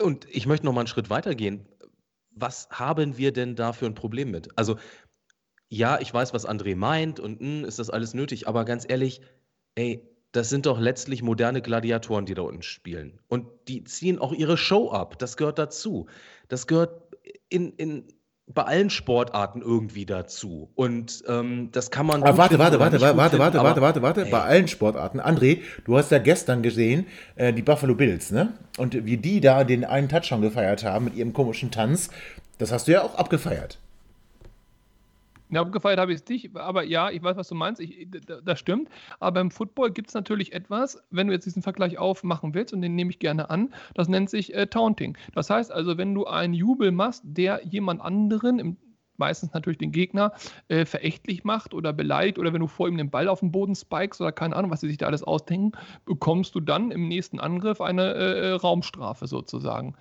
Und 0.03 0.27
ich 0.31 0.47
möchte 0.47 0.67
noch 0.67 0.73
mal 0.73 0.81
einen 0.81 0.88
Schritt 0.88 1.11
weitergehen 1.11 1.67
was 2.35 2.69
haben 2.71 3.17
wir 3.19 3.33
denn 3.33 3.57
da 3.57 3.73
für 3.73 3.87
ein 3.87 3.95
Problem 3.95 4.31
mit? 4.31 4.49
Also, 4.57 4.77
ja, 5.69 6.01
ich 6.01 6.12
weiß, 6.12 6.35
was 6.35 6.47
André 6.47 6.77
meint 6.77 7.21
und 7.21 7.41
mh, 7.41 7.47
hm, 7.61 7.65
ist 7.65 7.79
das 7.79 7.91
alles 7.91 8.15
nötig, 8.15 8.47
aber 8.49 8.65
ganz 8.65 8.85
ehrlich, 8.88 9.23
ey, 9.75 10.07
das 10.33 10.49
sind 10.49 10.67
doch 10.67 10.81
letztlich 10.81 11.23
moderne 11.23 11.61
Gladiatoren, 11.61 12.27
die 12.27 12.35
da 12.35 12.43
unten 12.43 12.62
spielen. 12.62 13.21
Und 13.29 13.47
die 13.69 13.85
ziehen 13.85 14.19
auch 14.19 14.33
ihre 14.33 14.57
Show 14.57 14.91
ab. 14.91 15.19
Das 15.19 15.37
gehört 15.37 15.59
dazu. 15.59 16.07
Das 16.49 16.67
gehört 16.67 17.15
in, 17.51 17.73
in, 17.75 18.09
bei 18.46 18.62
allen 18.62 18.90
Sportarten 18.90 19.62
irgendwie 19.62 20.07
dazu. 20.07 20.70
Und 20.74 21.22
ähm, 21.28 21.70
das 21.72 21.90
kann 21.90 22.07
man. 22.07 22.22
Aber 22.22 22.37
warte, 22.38 22.59
warte, 22.59 22.78
warte, 22.81 23.00
warte, 23.00 23.16
warte, 23.16 23.38
warte, 23.38 23.62
warte, 23.62 23.83
warte, 23.83 24.02
warte, 24.02 24.24
bei 24.26 24.40
allen 24.40 24.68
Sportarten. 24.68 25.20
André, 25.20 25.61
du 25.85 25.96
hast 25.96 26.11
ja 26.11 26.18
gestern 26.18 26.62
gesehen, 26.62 27.07
äh, 27.37 27.52
die 27.52 27.62
Buffalo 27.62 27.94
Bills, 27.94 28.31
ne? 28.31 28.52
Und 28.78 29.05
wie 29.05 29.16
die 29.16 29.40
da 29.40 29.64
den 29.64 29.85
einen 29.85 30.09
Touchdown 30.09 30.42
gefeiert 30.42 30.85
haben 30.85 31.07
mit 31.07 31.14
ihrem 31.14 31.33
komischen 31.33 31.70
Tanz, 31.70 32.11
das 32.59 32.72
hast 32.72 32.88
du 32.88 32.92
ja 32.92 33.02
auch 33.02 33.14
abgefeiert. 33.14 33.78
Ja, 35.53 35.61
abgefeiert 35.61 36.01
habe 36.01 36.15
ich 36.15 36.21
es 36.23 36.29
nicht, 36.29 36.57
aber 36.57 36.83
ja, 36.83 37.11
ich 37.11 37.23
weiß, 37.23 37.37
was 37.37 37.49
du 37.49 37.55
meinst. 37.55 37.79
Ich, 37.79 38.09
das 38.43 38.59
stimmt. 38.59 38.88
Aber 39.21 39.33
beim 39.33 39.51
Football 39.51 39.91
gibt 39.91 40.09
es 40.09 40.15
natürlich 40.15 40.55
etwas, 40.55 40.99
wenn 41.11 41.27
du 41.27 41.35
jetzt 41.35 41.45
diesen 41.45 41.62
Vergleich 41.62 41.99
aufmachen 41.99 42.55
willst, 42.55 42.73
und 42.73 42.81
den 42.81 42.95
nehme 42.95 43.11
ich 43.11 43.19
gerne 43.19 43.51
an, 43.51 43.75
das 43.93 44.09
nennt 44.09 44.31
sich 44.31 44.55
äh, 44.55 44.67
Taunting. 44.67 45.19
Das 45.35 45.51
heißt 45.51 45.71
also, 45.71 45.99
wenn 45.99 46.15
du 46.15 46.25
einen 46.27 46.55
Jubel 46.55 46.91
machst, 46.91 47.23
der 47.27 47.61
jemand 47.67 48.01
anderen, 48.01 48.59
im, 48.61 48.77
meistens 49.19 49.53
natürlich 49.53 49.77
den 49.77 49.93
Gegner, 49.93 50.33
äh, 50.69 50.87
verächtlich 50.87 51.45
macht 51.45 51.75
oder 51.75 51.93
beleidigt, 51.93 52.38
oder 52.38 52.55
wenn 52.55 52.61
du 52.61 52.67
vor 52.67 52.88
ihm 52.88 52.97
den 52.97 53.11
Ball 53.11 53.29
auf 53.29 53.41
den 53.41 53.53
Boden 53.53 53.75
spikes 53.75 54.23
oder 54.23 54.33
keine 54.33 54.57
Ahnung, 54.57 54.71
was 54.71 54.81
sie 54.81 54.88
sich 54.88 54.97
da 54.97 55.07
alles 55.07 55.23
ausdenken, 55.23 55.73
bekommst 56.07 56.55
du 56.55 56.61
dann 56.61 56.91
im 56.91 57.09
nächsten 57.09 57.38
Angriff 57.38 57.83
eine 57.83 58.15
äh, 58.15 58.49
äh 58.49 58.53
Raumstrafe 58.53 59.27
sozusagen. 59.27 59.97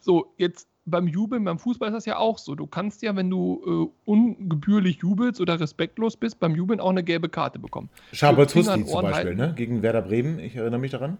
So, 0.00 0.34
jetzt 0.36 0.68
beim 0.86 1.08
Jubeln, 1.08 1.44
beim 1.44 1.58
Fußball 1.58 1.88
ist 1.88 1.94
das 1.94 2.06
ja 2.06 2.16
auch 2.16 2.38
so. 2.38 2.54
Du 2.54 2.66
kannst 2.66 3.02
ja, 3.02 3.14
wenn 3.16 3.28
du 3.28 3.92
äh, 4.06 4.10
ungebührlich 4.10 4.98
jubelst 4.98 5.40
oder 5.40 5.60
respektlos 5.60 6.16
bist, 6.16 6.38
beim 6.38 6.54
Jubeln 6.54 6.80
auch 6.80 6.90
eine 6.90 7.02
gelbe 7.02 7.28
Karte 7.28 7.58
bekommen. 7.58 7.90
Schabels 8.12 8.54
Husti 8.54 8.86
zum 8.86 9.02
Beispiel, 9.02 9.34
ne? 9.34 9.52
gegen 9.56 9.82
Werder 9.82 10.02
Bremen, 10.02 10.38
ich 10.38 10.56
erinnere 10.56 10.80
mich 10.80 10.92
daran. 10.92 11.18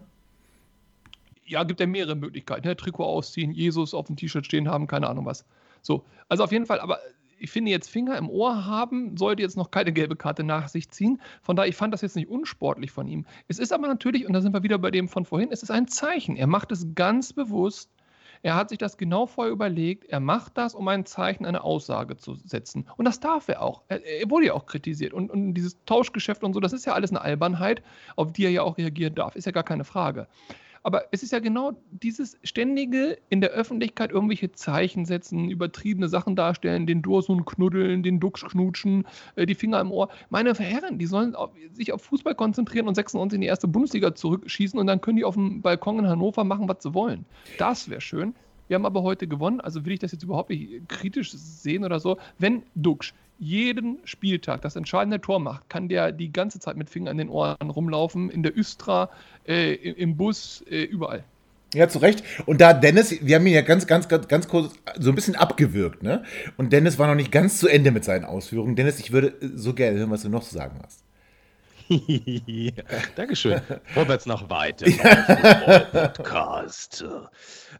Ja, 1.45 1.63
gibt 1.63 1.79
ja 1.79 1.87
mehrere 1.87 2.15
Möglichkeiten. 2.15 2.67
Ne? 2.67 2.75
Trikot 2.75 3.05
ausziehen, 3.05 3.51
Jesus 3.51 3.93
auf 3.93 4.07
dem 4.07 4.15
T-Shirt 4.15 4.45
stehen 4.45 4.69
haben, 4.69 4.87
keine 4.87 5.07
Ahnung 5.07 5.25
was. 5.25 5.45
So, 5.81 6.03
also 6.29 6.43
auf 6.43 6.51
jeden 6.51 6.65
Fall, 6.65 6.79
aber 6.79 6.99
ich 7.39 7.51
finde 7.51 7.71
jetzt 7.71 7.89
Finger 7.89 8.17
im 8.17 8.29
Ohr 8.29 8.65
haben, 8.65 9.15
sollte 9.17 9.43
jetzt 9.43 9.57
noch 9.57 9.69
keine 9.69 9.91
gelbe 9.91 10.15
Karte 10.15 10.43
nach 10.43 10.69
sich 10.69 10.89
ziehen. 10.89 11.21
Von 11.41 11.55
daher, 11.55 11.69
ich 11.69 11.75
fand 11.75 11.93
das 11.93 12.01
jetzt 12.01 12.15
nicht 12.15 12.29
unsportlich 12.29 12.91
von 12.91 13.07
ihm. 13.07 13.25
Es 13.47 13.59
ist 13.59 13.71
aber 13.71 13.87
natürlich, 13.87 14.25
und 14.25 14.33
da 14.33 14.41
sind 14.41 14.53
wir 14.53 14.63
wieder 14.63 14.79
bei 14.79 14.91
dem 14.91 15.07
von 15.07 15.25
vorhin, 15.25 15.49
es 15.51 15.61
ist 15.61 15.69
ein 15.69 15.87
Zeichen. 15.87 16.35
Er 16.35 16.47
macht 16.47 16.71
es 16.71 16.87
ganz 16.95 17.33
bewusst 17.33 17.91
er 18.41 18.55
hat 18.55 18.69
sich 18.69 18.77
das 18.77 18.97
genau 18.97 19.25
vorher 19.25 19.51
überlegt. 19.51 20.05
Er 20.05 20.19
macht 20.19 20.57
das, 20.57 20.75
um 20.75 20.87
ein 20.87 21.05
Zeichen, 21.05 21.45
eine 21.45 21.63
Aussage 21.63 22.17
zu 22.17 22.35
setzen. 22.35 22.87
Und 22.97 23.05
das 23.05 23.19
darf 23.19 23.47
er 23.47 23.61
auch. 23.61 23.83
Er, 23.87 24.05
er 24.05 24.29
wurde 24.29 24.47
ja 24.47 24.53
auch 24.53 24.65
kritisiert. 24.65 25.13
Und, 25.13 25.29
und, 25.31 25.53
dieses 25.53 25.77
Tauschgeschäft 25.85 26.43
und 26.43 26.53
so, 26.53 26.59
das 26.59 26.73
ist 26.73 26.85
ja 26.85 26.93
alles 26.93 27.11
eine 27.11 27.21
Albernheit, 27.21 27.81
auf 28.15 28.31
die 28.33 28.45
er 28.45 28.51
ja 28.51 28.61
auch 28.63 28.77
reagieren 28.77 29.15
darf. 29.15 29.35
Ist 29.35 29.45
ja 29.45 29.51
gar 29.51 29.63
keine 29.63 29.83
Frage. 29.83 30.27
Aber 30.83 31.05
es 31.11 31.23
ist 31.23 31.31
ja 31.31 31.39
genau 31.39 31.73
dieses 31.91 32.37
ständige 32.43 33.17
in 33.29 33.41
der 33.41 33.51
Öffentlichkeit 33.51 34.11
irgendwelche 34.11 34.51
Zeichen 34.51 35.05
setzen, 35.05 35.49
übertriebene 35.49 36.09
Sachen 36.09 36.35
darstellen, 36.35 36.87
den 36.87 37.01
Dursun 37.01 37.45
knuddeln, 37.45 38.03
den 38.03 38.19
Duxch 38.19 38.45
knutschen, 38.45 39.05
äh, 39.35 39.45
die 39.45 39.55
Finger 39.55 39.79
im 39.79 39.91
Ohr. 39.91 40.09
Meine 40.29 40.53
Herren, 40.53 40.97
die 40.97 41.05
sollen 41.05 41.35
sich 41.73 41.93
auf 41.93 42.01
Fußball 42.03 42.35
konzentrieren 42.35 42.87
und 42.87 42.95
96 42.95 43.35
in 43.35 43.41
die 43.41 43.47
erste 43.47 43.67
Bundesliga 43.67 44.15
zurückschießen 44.15 44.79
und 44.79 44.87
dann 44.87 45.01
können 45.01 45.17
die 45.17 45.25
auf 45.25 45.35
dem 45.35 45.61
Balkon 45.61 45.99
in 45.99 46.07
Hannover 46.07 46.43
machen, 46.43 46.67
was 46.67 46.83
sie 46.83 46.93
wollen. 46.93 47.25
Das 47.57 47.89
wäre 47.89 48.01
schön. 48.01 48.33
Wir 48.67 48.75
haben 48.75 48.85
aber 48.85 49.03
heute 49.03 49.27
gewonnen, 49.27 49.61
also 49.61 49.85
will 49.85 49.93
ich 49.93 49.99
das 49.99 50.11
jetzt 50.11 50.23
überhaupt 50.23 50.49
nicht 50.49 50.89
kritisch 50.89 51.31
sehen 51.31 51.85
oder 51.85 51.99
so. 51.99 52.17
Wenn 52.37 52.63
Duxch 52.75 53.13
jeden 53.39 53.99
Spieltag 54.03 54.61
das 54.61 54.75
entscheidende 54.75 55.21
Tor 55.21 55.39
macht, 55.39 55.69
kann 55.69 55.89
der 55.89 56.11
die 56.11 56.31
ganze 56.31 56.59
Zeit 56.59 56.77
mit 56.77 56.89
Fingern 56.89 57.11
an 57.11 57.17
den 57.17 57.29
Ohren 57.29 57.69
rumlaufen, 57.69 58.29
in 58.29 58.43
der 58.43 58.57
Östra, 58.57 59.09
äh, 59.47 59.73
im 59.73 60.17
Bus, 60.17 60.63
äh, 60.69 60.83
überall. 60.83 61.23
Ja, 61.73 61.89
zu 61.89 61.99
Recht. 61.99 62.23
Und 62.45 62.61
da 62.61 62.73
Dennis, 62.73 63.17
wir 63.21 63.35
haben 63.35 63.45
ihn 63.45 63.53
ja 63.53 63.61
ganz, 63.61 63.87
ganz, 63.87 64.07
ganz, 64.07 64.27
ganz 64.27 64.47
kurz 64.47 64.73
so 64.97 65.09
ein 65.09 65.15
bisschen 65.15 65.35
abgewürgt, 65.35 66.01
ne? 66.01 66.23
Und 66.55 66.71
Dennis 66.71 66.97
war 66.97 67.07
noch 67.07 67.15
nicht 67.15 67.31
ganz 67.31 67.59
zu 67.59 67.67
Ende 67.67 67.91
mit 67.91 68.05
seinen 68.05 68.23
Ausführungen. 68.23 68.75
Dennis, 68.75 68.99
ich 68.99 69.11
würde 69.11 69.33
so 69.41 69.73
gerne 69.73 69.99
hören, 69.99 70.11
was 70.11 70.21
du 70.21 70.29
noch 70.29 70.43
zu 70.43 70.53
sagen 70.53 70.79
hast. 70.81 71.03
ja, 71.89 72.71
Dankeschön. 73.15 73.61
Vorwärts 73.93 74.25
nach 74.25 74.49
weiter. 74.49 74.85
Podcast. 75.91 77.05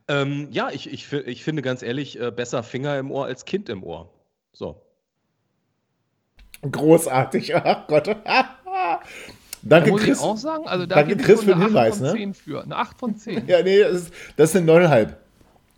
Ähm, 0.10 0.50
ja, 0.52 0.70
ich, 0.70 0.91
ich, 0.91 1.12
ich 1.12 1.43
finde 1.43 1.62
ganz 1.62 1.82
ehrlich, 1.82 2.20
äh, 2.20 2.32
besser 2.32 2.63
Finger 2.63 2.98
im 3.00 3.12
Ohr 3.12 3.26
als 3.26 3.46
Kind 3.46 3.70
im 3.70 3.84
Ohr. 3.84 4.10
So. 4.52 4.87
Großartig, 6.62 7.56
ach 7.56 7.88
Gott. 7.88 8.08
Danke, 9.63 9.86
da 9.88 9.91
muss 9.91 10.02
Chris. 10.04 10.17
ich 10.20 10.24
auch 10.24 10.38
sagen, 10.38 10.67
also 10.67 10.86
da 10.86 10.96
Danke, 10.96 11.17
Chris, 11.17 11.41
für 11.41 11.48
den 11.54 11.62
Hinweis. 11.62 12.00
Ne? 12.00 12.34
Für. 12.34 12.63
Eine 12.63 12.76
8 12.78 12.98
von 13.00 13.15
10. 13.17 13.48
Ja, 13.48 13.62
nee, 13.63 13.80
das 13.80 13.91
ist, 14.04 14.13
das 14.38 14.52
sind 14.54 14.70
9,5. 14.70 15.13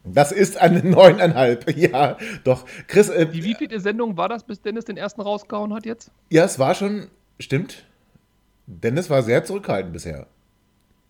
Das 0.04 0.32
ist 0.32 0.58
eine 0.58 0.80
9,5. 0.82 1.76
Ja, 1.78 2.18
doch. 2.44 2.65
Chris. 2.88 3.10
Äh, 3.10 3.26
Die 3.28 3.44
wievielte 3.44 3.80
Sendung 3.80 4.18
war 4.18 4.30
das, 4.30 4.44
bis 4.44 4.62
Dennis 4.62 4.86
den 4.86 4.98
ersten 4.98 5.22
rausgehauen 5.22 5.74
hat 5.74 5.86
jetzt? 5.86 6.12
Ja, 6.30 6.44
es 6.46 6.60
war 6.60 6.76
schon. 6.76 7.08
Stimmt. 7.39 7.86
Dennis 8.68 9.10
war 9.10 9.24
sehr 9.24 9.44
zurückhaltend 9.46 9.94
bisher. 9.94 10.28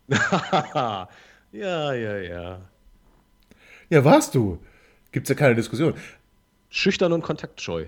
ja, 0.09 1.07
ja, 1.51 2.17
ja. 2.17 2.61
Ja, 3.89 4.05
warst 4.05 4.35
du. 4.35 4.59
Gibt's 5.11 5.29
ja 5.29 5.35
keine 5.35 5.55
Diskussion. 5.55 5.95
Schüchtern 6.69 7.11
und 7.13 7.23
kontaktscheu. 7.23 7.85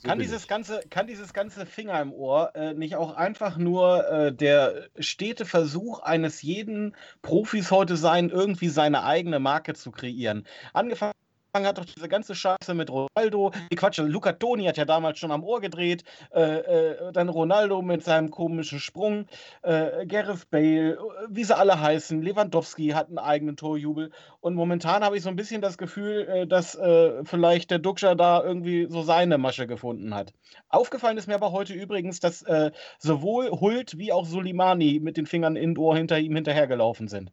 So 0.00 0.06
kann, 0.06 0.20
dieses 0.20 0.46
ganze, 0.46 0.80
kann 0.90 1.08
dieses 1.08 1.32
ganze 1.32 1.66
Finger 1.66 2.00
im 2.00 2.12
Ohr 2.12 2.54
äh, 2.54 2.72
nicht 2.72 2.94
auch 2.94 3.16
einfach 3.16 3.56
nur 3.56 4.08
äh, 4.08 4.32
der 4.32 4.90
stete 5.00 5.44
Versuch 5.44 5.98
eines 6.00 6.40
jeden 6.42 6.94
Profis 7.20 7.72
heute 7.72 7.96
sein, 7.96 8.30
irgendwie 8.30 8.68
seine 8.68 9.02
eigene 9.02 9.40
Marke 9.40 9.74
zu 9.74 9.90
kreieren? 9.90 10.46
Angefangen 10.72 11.17
hat 11.66 11.78
doch 11.78 11.84
diese 11.84 12.08
ganze 12.08 12.34
Scheiße 12.34 12.74
mit 12.74 12.90
Ronaldo. 12.90 13.52
Die 13.70 13.76
Quatsch, 13.76 13.98
Luca 13.98 14.32
Toni 14.32 14.64
hat 14.64 14.76
ja 14.76 14.84
damals 14.84 15.18
schon 15.18 15.32
am 15.32 15.44
Ohr 15.44 15.60
gedreht. 15.60 16.04
Äh, 16.34 16.40
äh, 16.40 17.12
dann 17.12 17.28
Ronaldo 17.28 17.82
mit 17.82 18.04
seinem 18.04 18.30
komischen 18.30 18.80
Sprung. 18.80 19.26
Äh, 19.62 20.06
Gareth 20.06 20.50
Bale, 20.50 20.98
wie 21.28 21.44
sie 21.44 21.56
alle 21.56 21.80
heißen. 21.80 22.22
Lewandowski 22.22 22.88
hat 22.88 23.08
einen 23.08 23.18
eigenen 23.18 23.56
Torjubel. 23.56 24.10
Und 24.40 24.54
momentan 24.54 25.02
habe 25.04 25.16
ich 25.16 25.22
so 25.22 25.28
ein 25.28 25.36
bisschen 25.36 25.62
das 25.62 25.78
Gefühl, 25.78 26.28
äh, 26.28 26.46
dass 26.46 26.74
äh, 26.74 27.24
vielleicht 27.24 27.70
der 27.70 27.78
Duxcher 27.78 28.14
da 28.14 28.42
irgendwie 28.42 28.86
so 28.88 29.02
seine 29.02 29.38
Masche 29.38 29.66
gefunden 29.66 30.14
hat. 30.14 30.32
Aufgefallen 30.68 31.16
ist 31.18 31.28
mir 31.28 31.34
aber 31.34 31.52
heute 31.52 31.74
übrigens, 31.74 32.20
dass 32.20 32.42
äh, 32.42 32.70
sowohl 32.98 33.50
Hult 33.50 33.98
wie 33.98 34.12
auch 34.12 34.26
Solimani 34.26 35.00
mit 35.02 35.16
den 35.16 35.26
Fingern 35.26 35.56
in 35.56 35.76
Ohr 35.78 35.96
hinter 35.96 36.18
ihm 36.18 36.34
hinterhergelaufen 36.34 37.08
sind. 37.08 37.32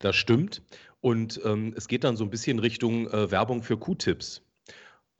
Das 0.00 0.16
stimmt. 0.16 0.62
Und 1.00 1.40
ähm, 1.44 1.72
es 1.76 1.88
geht 1.88 2.04
dann 2.04 2.16
so 2.16 2.24
ein 2.24 2.30
bisschen 2.30 2.58
Richtung 2.58 3.08
äh, 3.08 3.30
Werbung 3.30 3.62
für 3.62 3.78
Q-Tips. 3.78 4.42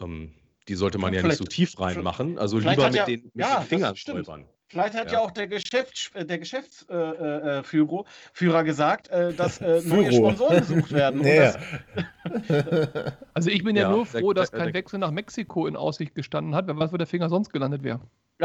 Ähm, 0.00 0.34
die 0.68 0.74
sollte 0.74 0.98
man 0.98 1.14
ja, 1.14 1.20
ja 1.20 1.26
nicht 1.26 1.38
so 1.38 1.44
tief 1.44 1.78
reinmachen. 1.80 2.38
Also 2.38 2.58
lieber 2.58 2.86
mit, 2.86 2.94
ja, 2.94 3.04
den, 3.04 3.30
mit 3.34 3.46
ja, 3.46 3.60
den 3.60 3.66
Fingern 3.66 3.94
säubern. 3.96 4.44
Vielleicht 4.68 4.94
hat 4.94 5.06
ja, 5.06 5.14
ja 5.14 5.18
auch 5.18 5.32
der, 5.32 5.48
Geschäfts 5.48 6.12
der 6.14 6.38
Geschäftsführer 6.38 7.58
äh, 7.58 8.60
äh, 8.60 8.64
gesagt, 8.64 9.08
äh, 9.08 9.32
dass 9.32 9.60
äh, 9.60 9.82
neue 9.84 10.12
Sponsoren 10.12 10.60
gesucht 10.60 10.92
werden. 10.92 11.24
Ja. 11.30 11.56
also 13.34 13.50
ich 13.50 13.64
bin 13.64 13.74
ja, 13.74 13.90
nur 13.90 14.06
froh, 14.06 14.32
dass 14.32 14.52
kein 14.52 14.72
Wechsel 14.72 15.00
nach 15.00 15.10
Mexiko 15.10 15.66
in 15.66 15.74
Aussicht 15.74 16.14
gestanden 16.14 16.54
hat. 16.54 16.68
Wer 16.68 16.78
weiß, 16.78 16.92
wo 16.92 16.96
der 16.96 17.08
Finger 17.08 17.28
sonst 17.28 17.52
gelandet 17.52 17.82
wäre. 17.82 18.00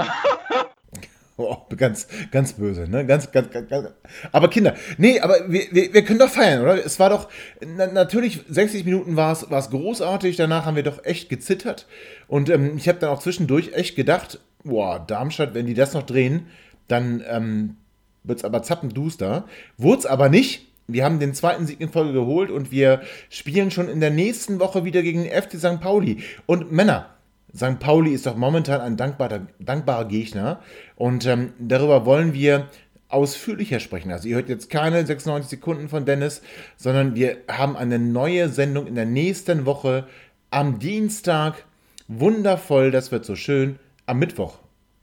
Oh, 1.37 1.57
ganz, 1.75 2.07
ganz 2.31 2.53
böse, 2.53 2.87
ne? 2.89 3.05
Ganz, 3.05 3.29
ganz, 3.29 3.51
ganz, 3.51 3.69
ganz. 3.69 3.89
Aber 4.31 4.49
Kinder, 4.49 4.73
nee, 4.97 5.19
aber 5.19 5.51
wir, 5.51 5.63
wir, 5.71 5.93
wir 5.93 6.05
können 6.05 6.19
doch 6.19 6.29
feiern, 6.29 6.61
oder? 6.61 6.83
Es 6.85 6.97
war 6.97 7.09
doch, 7.09 7.27
na, 7.59 7.87
natürlich, 7.87 8.41
60 8.47 8.85
Minuten 8.85 9.17
war 9.17 9.33
es, 9.33 9.69
großartig, 9.69 10.37
danach 10.37 10.65
haben 10.65 10.77
wir 10.77 10.83
doch 10.83 11.03
echt 11.03 11.27
gezittert. 11.27 11.87
Und 12.27 12.49
ähm, 12.49 12.77
ich 12.77 12.87
habe 12.87 12.99
dann 12.99 13.09
auch 13.09 13.19
zwischendurch 13.19 13.73
echt 13.73 13.97
gedacht, 13.97 14.39
boah, 14.63 15.03
Darmstadt, 15.05 15.53
wenn 15.53 15.65
die 15.65 15.73
das 15.73 15.93
noch 15.93 16.03
drehen, 16.03 16.47
dann 16.87 17.21
ähm, 17.27 17.75
wird 18.23 18.39
es 18.39 18.45
aber 18.45 18.63
zappenduster. 18.63 19.45
Wurde 19.77 19.99
es 19.99 20.05
aber 20.05 20.29
nicht. 20.29 20.67
Wir 20.87 21.03
haben 21.03 21.19
den 21.19 21.33
zweiten 21.33 21.65
Sieg 21.65 21.81
in 21.81 21.89
Folge 21.89 22.13
geholt 22.13 22.51
und 22.51 22.71
wir 22.71 23.01
spielen 23.29 23.71
schon 23.71 23.89
in 23.89 23.99
der 23.99 24.11
nächsten 24.11 24.59
Woche 24.59 24.85
wieder 24.85 25.01
gegen 25.01 25.23
den 25.23 25.31
FC 25.31 25.57
St. 25.57 25.81
Pauli. 25.81 26.23
Und 26.45 26.71
Männer, 26.71 27.14
St. 27.55 27.79
Pauli 27.79 28.11
ist 28.11 28.25
doch 28.25 28.35
momentan 28.35 28.81
ein 28.81 28.97
dankbarer, 28.97 29.47
dankbarer 29.59 30.05
Gegner 30.05 30.59
und 30.95 31.25
ähm, 31.25 31.53
darüber 31.59 32.05
wollen 32.05 32.33
wir 32.33 32.67
ausführlicher 33.07 33.79
sprechen. 33.79 34.11
Also 34.11 34.27
ihr 34.27 34.35
hört 34.35 34.49
jetzt 34.49 34.69
keine 34.69 35.05
96 35.05 35.49
Sekunden 35.49 35.87
von 35.87 36.05
Dennis, 36.05 36.41
sondern 36.75 37.15
wir 37.15 37.37
haben 37.49 37.77
eine 37.77 37.97
neue 37.97 38.49
Sendung 38.49 38.87
in 38.87 38.95
der 38.95 39.05
nächsten 39.05 39.65
Woche 39.65 40.07
am 40.51 40.79
Dienstag. 40.79 41.63
Wundervoll, 42.07 42.91
das 42.91 43.11
wird 43.11 43.25
so 43.25 43.35
schön. 43.35 43.79
Am 44.05 44.19
Mittwoch. 44.19 44.59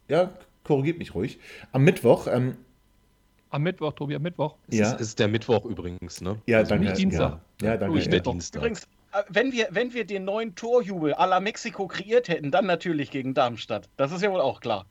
Ja, 0.09 0.31
korrigiert 0.65 0.99
mich 0.99 1.15
ruhig. 1.15 1.39
Am 1.73 1.83
Mittwoch. 1.85 2.27
Ähm, 2.27 2.57
am 3.51 3.63
Mittwoch, 3.63 3.93
Tobi, 3.93 4.15
am 4.15 4.23
Mittwoch. 4.23 4.57
Ja. 4.69 4.95
Es 4.95 5.01
ist, 5.01 5.19
der 5.19 5.29
Mittwoch 5.29 5.65
übrigens, 5.65 6.21
ne? 6.21 6.41
Ja, 6.47 6.59
also 6.59 6.71
danke. 6.71 6.87
Nicht 6.87 6.99
Dienstag. 6.99 7.41
Ja, 7.61 7.73
ja 7.73 7.77
danke. 7.77 7.97
Nicht 7.97 8.13
der 8.13 8.21
Dienstag. 8.21 8.61
Übrigens, 8.61 8.87
wenn 9.29 9.53
wir, 9.53 9.69
wenn 9.71 9.93
wir 9.93 10.07
den 10.07 10.25
neuen 10.25 10.55
Torjubel 10.55 11.15
à 11.15 11.27
la 11.27 11.41
Mexiko 11.41 11.87
kreiert 11.87 12.29
hätten, 12.29 12.51
dann 12.51 12.67
natürlich 12.67 13.11
gegen 13.11 13.35
Darmstadt. 13.35 13.89
Das 13.97 14.13
ist 14.13 14.23
ja 14.23 14.31
wohl 14.31 14.41
auch 14.41 14.61
klar. 14.61 14.87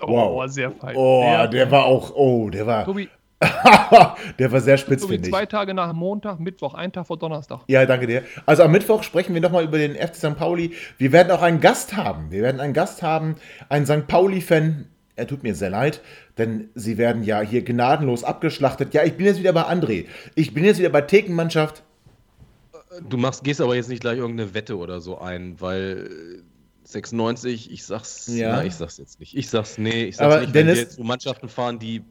Wow. 0.00 0.42
Oh, 0.42 0.46
sehr 0.46 0.70
fein. 0.70 0.96
Oh, 0.96 1.22
der, 1.22 1.48
der 1.48 1.70
war 1.70 1.84
auch, 1.84 2.14
oh, 2.14 2.50
der 2.50 2.66
war. 2.66 2.84
Tobi, 2.84 3.08
der 4.38 4.52
war 4.52 4.60
sehr 4.60 4.76
spitz, 4.76 5.04
finde 5.04 5.26
ich. 5.26 5.32
Zwei 5.32 5.46
Tage 5.46 5.74
nach 5.74 5.92
Montag, 5.92 6.40
Mittwoch, 6.40 6.74
ein 6.74 6.92
Tag 6.92 7.06
vor 7.06 7.18
Donnerstag. 7.18 7.60
Ja, 7.68 7.84
danke 7.86 8.06
dir. 8.06 8.22
Also 8.46 8.62
am 8.62 8.72
Mittwoch 8.72 9.02
sprechen 9.02 9.34
wir 9.34 9.40
nochmal 9.40 9.64
über 9.64 9.78
den 9.78 9.94
FC 9.94 10.16
St. 10.16 10.36
Pauli. 10.36 10.72
Wir 10.98 11.12
werden 11.12 11.30
auch 11.30 11.42
einen 11.42 11.60
Gast 11.60 11.96
haben. 11.96 12.30
Wir 12.30 12.42
werden 12.42 12.60
einen 12.60 12.74
Gast 12.74 13.02
haben, 13.02 13.36
einen 13.68 13.86
St. 13.86 14.06
Pauli-Fan. 14.06 14.86
Er 15.16 15.26
tut 15.28 15.44
mir 15.44 15.54
sehr 15.54 15.70
leid, 15.70 16.00
denn 16.38 16.70
sie 16.74 16.98
werden 16.98 17.22
ja 17.22 17.40
hier 17.40 17.62
gnadenlos 17.62 18.24
abgeschlachtet. 18.24 18.94
Ja, 18.94 19.04
ich 19.04 19.16
bin 19.16 19.26
jetzt 19.26 19.38
wieder 19.38 19.52
bei 19.52 19.62
André. 19.62 20.06
Ich 20.34 20.54
bin 20.54 20.64
jetzt 20.64 20.78
wieder 20.78 20.88
bei 20.88 21.02
Thekenmannschaft. 21.02 21.83
Du 23.08 23.16
machst, 23.16 23.44
gehst 23.44 23.60
aber 23.60 23.74
jetzt 23.74 23.88
nicht 23.88 24.00
gleich 24.00 24.18
irgendeine 24.18 24.54
Wette 24.54 24.76
oder 24.76 25.00
so 25.00 25.18
ein, 25.18 25.60
weil 25.60 26.42
96, 26.84 27.70
ich 27.70 27.84
sag's, 27.84 28.28
ja. 28.28 28.56
na, 28.56 28.64
ich 28.64 28.74
sag's 28.74 28.98
jetzt 28.98 29.20
nicht. 29.20 29.36
Ich 29.36 29.48
sag's, 29.48 29.78
nee, 29.78 30.04
ich 30.04 30.16
sag's 30.16 30.32
aber 30.34 30.42
nicht, 30.42 30.54
Dennis, 30.54 30.68
wenn 30.68 30.76
wir 30.76 30.82
jetzt 30.82 30.96
so 30.96 31.04
Mannschaften 31.04 31.48
fahren, 31.48 31.78
die 31.78 32.02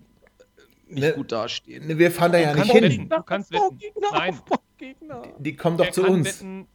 nicht 0.87 1.03
ne, 1.03 1.13
gut 1.13 1.31
dastehen. 1.31 1.87
Ne, 1.87 1.97
wir 1.97 2.11
fahren 2.11 2.31
da 2.31 2.39
ja 2.39 2.53
nicht 2.53 2.71
hin. 2.71 2.83
Wetten. 2.83 3.09
Du 3.09 3.23
kannst 3.23 3.51
wetten. 3.51 3.79
Nein. 4.11 4.39
Die, 4.79 4.95
die 5.39 5.55
kommen 5.55 5.77
doch 5.77 5.91
zu 5.91 6.03
uns. 6.03 6.41
Wetten, 6.41 6.67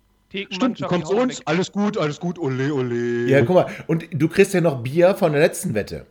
Stimmt, 0.50 0.78
die 0.78 0.84
kommen 0.84 1.04
zu 1.04 1.16
uns. 1.16 1.46
Alles 1.46 1.72
gut, 1.72 1.96
alles 1.96 2.20
gut, 2.20 2.38
ole, 2.38 2.72
ole. 2.72 3.26
Ja, 3.28 3.42
guck 3.44 3.56
mal. 3.56 3.66
Und 3.86 4.06
du 4.12 4.28
kriegst 4.28 4.52
ja 4.52 4.60
noch 4.60 4.82
Bier 4.82 5.14
von 5.14 5.32
der 5.32 5.40
letzten 5.40 5.74
Wette. 5.74 6.06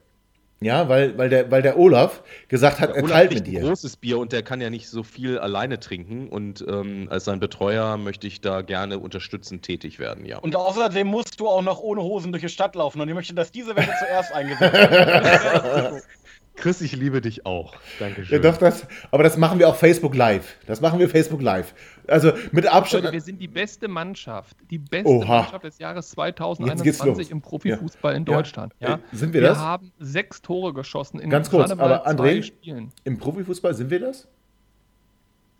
Ja, 0.60 0.90
weil, 0.90 1.18
weil, 1.18 1.30
der, 1.30 1.52
weil 1.52 1.62
der 1.62 1.78
Olaf 1.78 2.24
gesagt 2.48 2.80
hat, 2.80 2.90
der 2.90 2.98
er 2.98 3.04
Olaf 3.04 3.16
teilt 3.16 3.34
mit 3.34 3.48
dir. 3.48 3.60
ein 3.60 3.68
großes 3.68 3.98
Bier 3.98 4.18
und 4.18 4.32
der 4.32 4.42
kann 4.42 4.60
ja 4.60 4.72
nicht 4.72 4.90
so 4.90 5.04
viel 5.04 5.38
alleine 5.38 5.80
trinken. 5.80 6.30
Und 6.30 6.66
ähm, 6.68 7.08
als 7.12 7.26
sein 7.26 7.40
Betreuer 7.40 7.98
möchte 7.98 8.26
ich 8.26 8.42
da 8.42 8.62
gerne 8.62 8.98
unterstützend 8.98 9.64
tätig 9.64 10.00
werden, 10.00 10.26
ja. 10.26 10.40
Und 10.40 10.56
außerdem 10.56 11.06
musst 11.06 11.40
du 11.40 11.48
auch 11.48 11.62
noch 11.62 11.80
ohne 11.80 12.02
Hosen 12.02 12.32
durch 12.32 12.42
die 12.42 12.50
Stadt 12.50 12.76
laufen. 12.76 13.00
Und 13.00 13.08
ich 13.08 13.14
möchte, 13.14 13.36
dass 13.36 13.52
diese 13.52 13.76
Wette 13.76 13.92
zuerst 14.00 14.34
eingesetzt 14.34 14.74
wird. 14.74 16.04
Chris, 16.58 16.82
ich 16.82 16.96
liebe 16.96 17.22
dich 17.22 17.46
auch. 17.46 17.76
Dankeschön. 18.00 18.42
Ja, 18.42 18.52
doch, 18.52 18.58
das, 18.58 18.88
aber 19.12 19.22
das 19.24 19.38
machen 19.38 19.60
wir 19.60 19.70
auch 19.70 19.76
Facebook 19.76 20.16
Live. 20.16 20.58
Das 20.66 20.82
machen 20.82 21.00
wir 21.00 21.08
Facebook 21.08 21.42
Live. 21.42 21.76
Also 22.08 22.34
mit 22.52 22.66
Abstand. 22.66 23.04
Leute, 23.04 23.14
wir 23.14 23.22
sind 23.22 23.40
die 23.40 23.48
beste 23.48 23.88
Mannschaft. 23.88 24.58
Die 24.72 24.80
beste 24.80 25.08
Oha. 25.08 25.42
Mannschaft 25.42 25.64
des 25.64 25.78
Jahres 25.78 26.10
2021 26.10 27.30
im 27.30 27.42
Profifußball 27.42 28.14
ja. 28.14 28.18
in 28.18 28.26
Deutschland. 28.26 28.74
Ja. 28.80 28.90
ja. 28.90 29.00
Sind 29.12 29.34
wir, 29.34 29.42
wir 29.42 29.50
das? 29.50 29.60
Wir 29.60 29.66
haben 29.66 29.92
sechs 30.00 30.42
Tore 30.42 30.74
geschossen 30.74 31.20
in 31.20 31.30
Ganz 31.30 31.52
kurz, 31.52 31.70
aber 31.70 32.08
André, 32.08 32.42
Spielen. 32.42 32.92
im 33.04 33.20
Profifußball 33.20 33.76
sind 33.76 33.92
wir 33.92 34.00
das? 34.00 34.28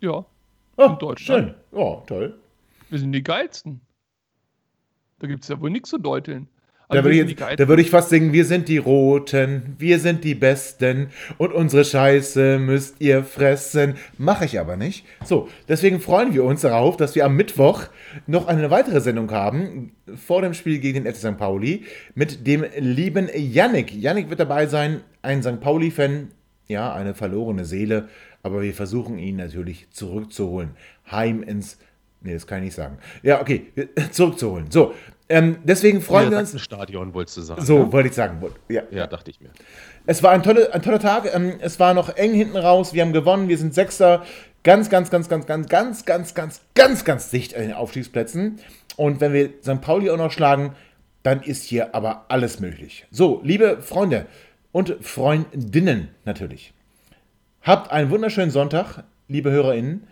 Ja. 0.00 0.26
Oh, 0.76 0.84
in 0.84 0.98
Deutschland. 0.98 1.48
Schön. 1.48 1.54
Oh, 1.70 2.02
toll. 2.06 2.38
Wir 2.90 2.98
sind 2.98 3.12
die 3.12 3.22
geilsten. 3.22 3.80
Da 5.20 5.28
gibt 5.28 5.44
es 5.44 5.48
ja 5.48 5.60
wohl 5.60 5.70
nichts 5.70 5.90
zu 5.90 5.98
deuteln. 5.98 6.48
Da 6.88 7.04
würde 7.04 7.16
ich, 7.16 7.38
würd 7.38 7.80
ich 7.80 7.90
fast 7.90 8.08
singen, 8.08 8.32
wir 8.32 8.46
sind 8.46 8.66
die 8.68 8.78
Roten, 8.78 9.74
wir 9.78 9.98
sind 9.98 10.24
die 10.24 10.34
Besten 10.34 11.08
und 11.36 11.52
unsere 11.52 11.84
Scheiße 11.84 12.58
müsst 12.58 12.96
ihr 13.00 13.24
fressen. 13.24 13.96
Mache 14.16 14.46
ich 14.46 14.58
aber 14.58 14.76
nicht. 14.76 15.04
So, 15.22 15.48
deswegen 15.68 16.00
freuen 16.00 16.32
wir 16.32 16.44
uns 16.44 16.62
darauf, 16.62 16.96
dass 16.96 17.14
wir 17.14 17.26
am 17.26 17.36
Mittwoch 17.36 17.84
noch 18.26 18.46
eine 18.46 18.70
weitere 18.70 19.02
Sendung 19.02 19.30
haben, 19.30 19.92
vor 20.16 20.40
dem 20.40 20.54
Spiel 20.54 20.78
gegen 20.78 21.04
den 21.04 21.12
FC 21.12 21.20
St. 21.20 21.36
Pauli, 21.36 21.84
mit 22.14 22.46
dem 22.46 22.64
lieben 22.78 23.28
Yannick. 23.34 23.94
Yannick 23.94 24.30
wird 24.30 24.40
dabei 24.40 24.66
sein, 24.66 25.02
ein 25.20 25.42
St. 25.42 25.60
Pauli-Fan, 25.60 26.28
ja, 26.68 26.94
eine 26.94 27.14
verlorene 27.14 27.66
Seele, 27.66 28.08
aber 28.42 28.62
wir 28.62 28.72
versuchen 28.72 29.18
ihn 29.18 29.36
natürlich 29.36 29.90
zurückzuholen. 29.90 30.70
Heim 31.10 31.42
ins 31.42 31.76
Nee, 32.20 32.32
das 32.34 32.48
kann 32.48 32.58
ich 32.58 32.64
nicht 32.64 32.74
sagen. 32.74 32.98
Ja, 33.22 33.40
okay, 33.40 33.68
zurückzuholen. 34.10 34.70
So, 34.70 34.92
ähm, 35.28 35.58
deswegen 35.62 36.00
freuen 36.00 36.30
wir 36.30 36.38
uns. 36.38 36.58
Stadion 36.60 37.12
wolltest 37.12 37.36
du 37.36 37.42
sagen. 37.42 37.64
So, 37.64 37.78
ja? 37.78 37.92
wollte 37.92 38.08
ich 38.08 38.14
sagen. 38.14 38.42
Ja. 38.68 38.82
ja, 38.90 39.06
dachte 39.06 39.30
ich 39.30 39.40
mir. 39.40 39.50
Es 40.06 40.22
war 40.22 40.30
ein, 40.30 40.42
tolle, 40.42 40.72
ein 40.72 40.82
toller 40.82 41.00
Tag. 41.00 41.32
Ähm, 41.34 41.54
es 41.60 41.78
war 41.78 41.92
noch 41.92 42.16
eng 42.16 42.32
hinten 42.32 42.56
raus. 42.56 42.94
Wir 42.94 43.02
haben 43.02 43.12
gewonnen. 43.12 43.48
Wir 43.48 43.58
sind 43.58 43.74
Sechster. 43.74 44.24
Ganz, 44.64 44.88
ganz, 44.88 45.10
ganz, 45.10 45.28
ganz, 45.28 45.46
ganz, 45.46 45.68
ganz, 45.68 46.04
ganz, 46.04 46.34
ganz, 46.34 46.60
ganz, 46.74 47.04
ganz 47.04 47.30
dicht 47.30 47.54
an 47.54 47.62
den 47.62 47.72
Aufstiegsplätzen. 47.74 48.58
Und 48.96 49.20
wenn 49.20 49.32
wir 49.32 49.50
St. 49.62 49.80
Pauli 49.80 50.10
auch 50.10 50.16
noch 50.16 50.32
schlagen, 50.32 50.74
dann 51.22 51.42
ist 51.42 51.64
hier 51.64 51.94
aber 51.94 52.24
alles 52.28 52.58
möglich. 52.58 53.06
So, 53.10 53.40
liebe 53.44 53.82
Freunde 53.82 54.26
und 54.72 54.96
Freundinnen 55.00 56.08
natürlich. 56.24 56.72
Habt 57.62 57.92
einen 57.92 58.10
wunderschönen 58.10 58.50
Sonntag, 58.50 59.04
liebe 59.28 59.50
HörerInnen. 59.50 60.06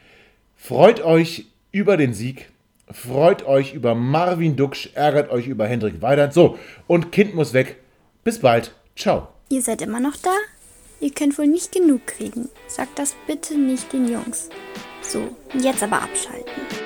Freut 0.57 1.01
euch 1.01 1.47
über 1.73 1.97
den 1.97 2.13
Sieg. 2.13 2.51
Freut 2.91 3.45
euch 3.45 3.75
über 3.75 3.95
Marvin 3.95 4.57
Duksch, 4.57 4.91
ärgert 4.95 5.31
euch 5.31 5.49
über 5.49 5.67
Hendrik 5.67 6.03
Weidand. 6.03 6.33
So, 6.33 6.59
und 6.87 7.11
Kind 7.11 7.35
muss 7.35 7.53
weg. 7.53 7.77
Bis 8.23 8.41
bald. 8.41 8.75
Ciao. 8.95 9.29
Ihr 9.49 9.63
seid 9.63 9.83
immer 9.83 10.01
noch 10.01 10.17
da? 10.17 10.31
Ihr 11.01 11.11
könnt 11.11 11.37
wohl 11.37 11.47
nicht 11.47 11.73
genug 11.73 12.07
kriegen. 12.07 12.49
Sagt 12.69 12.99
das 12.99 13.15
bitte 13.27 13.59
nicht 13.59 13.93
den 13.93 14.09
Jungs. 14.09 14.49
So, 15.03 15.29
jetzt 15.55 15.83
aber 15.83 16.03
abschalten. 16.03 16.86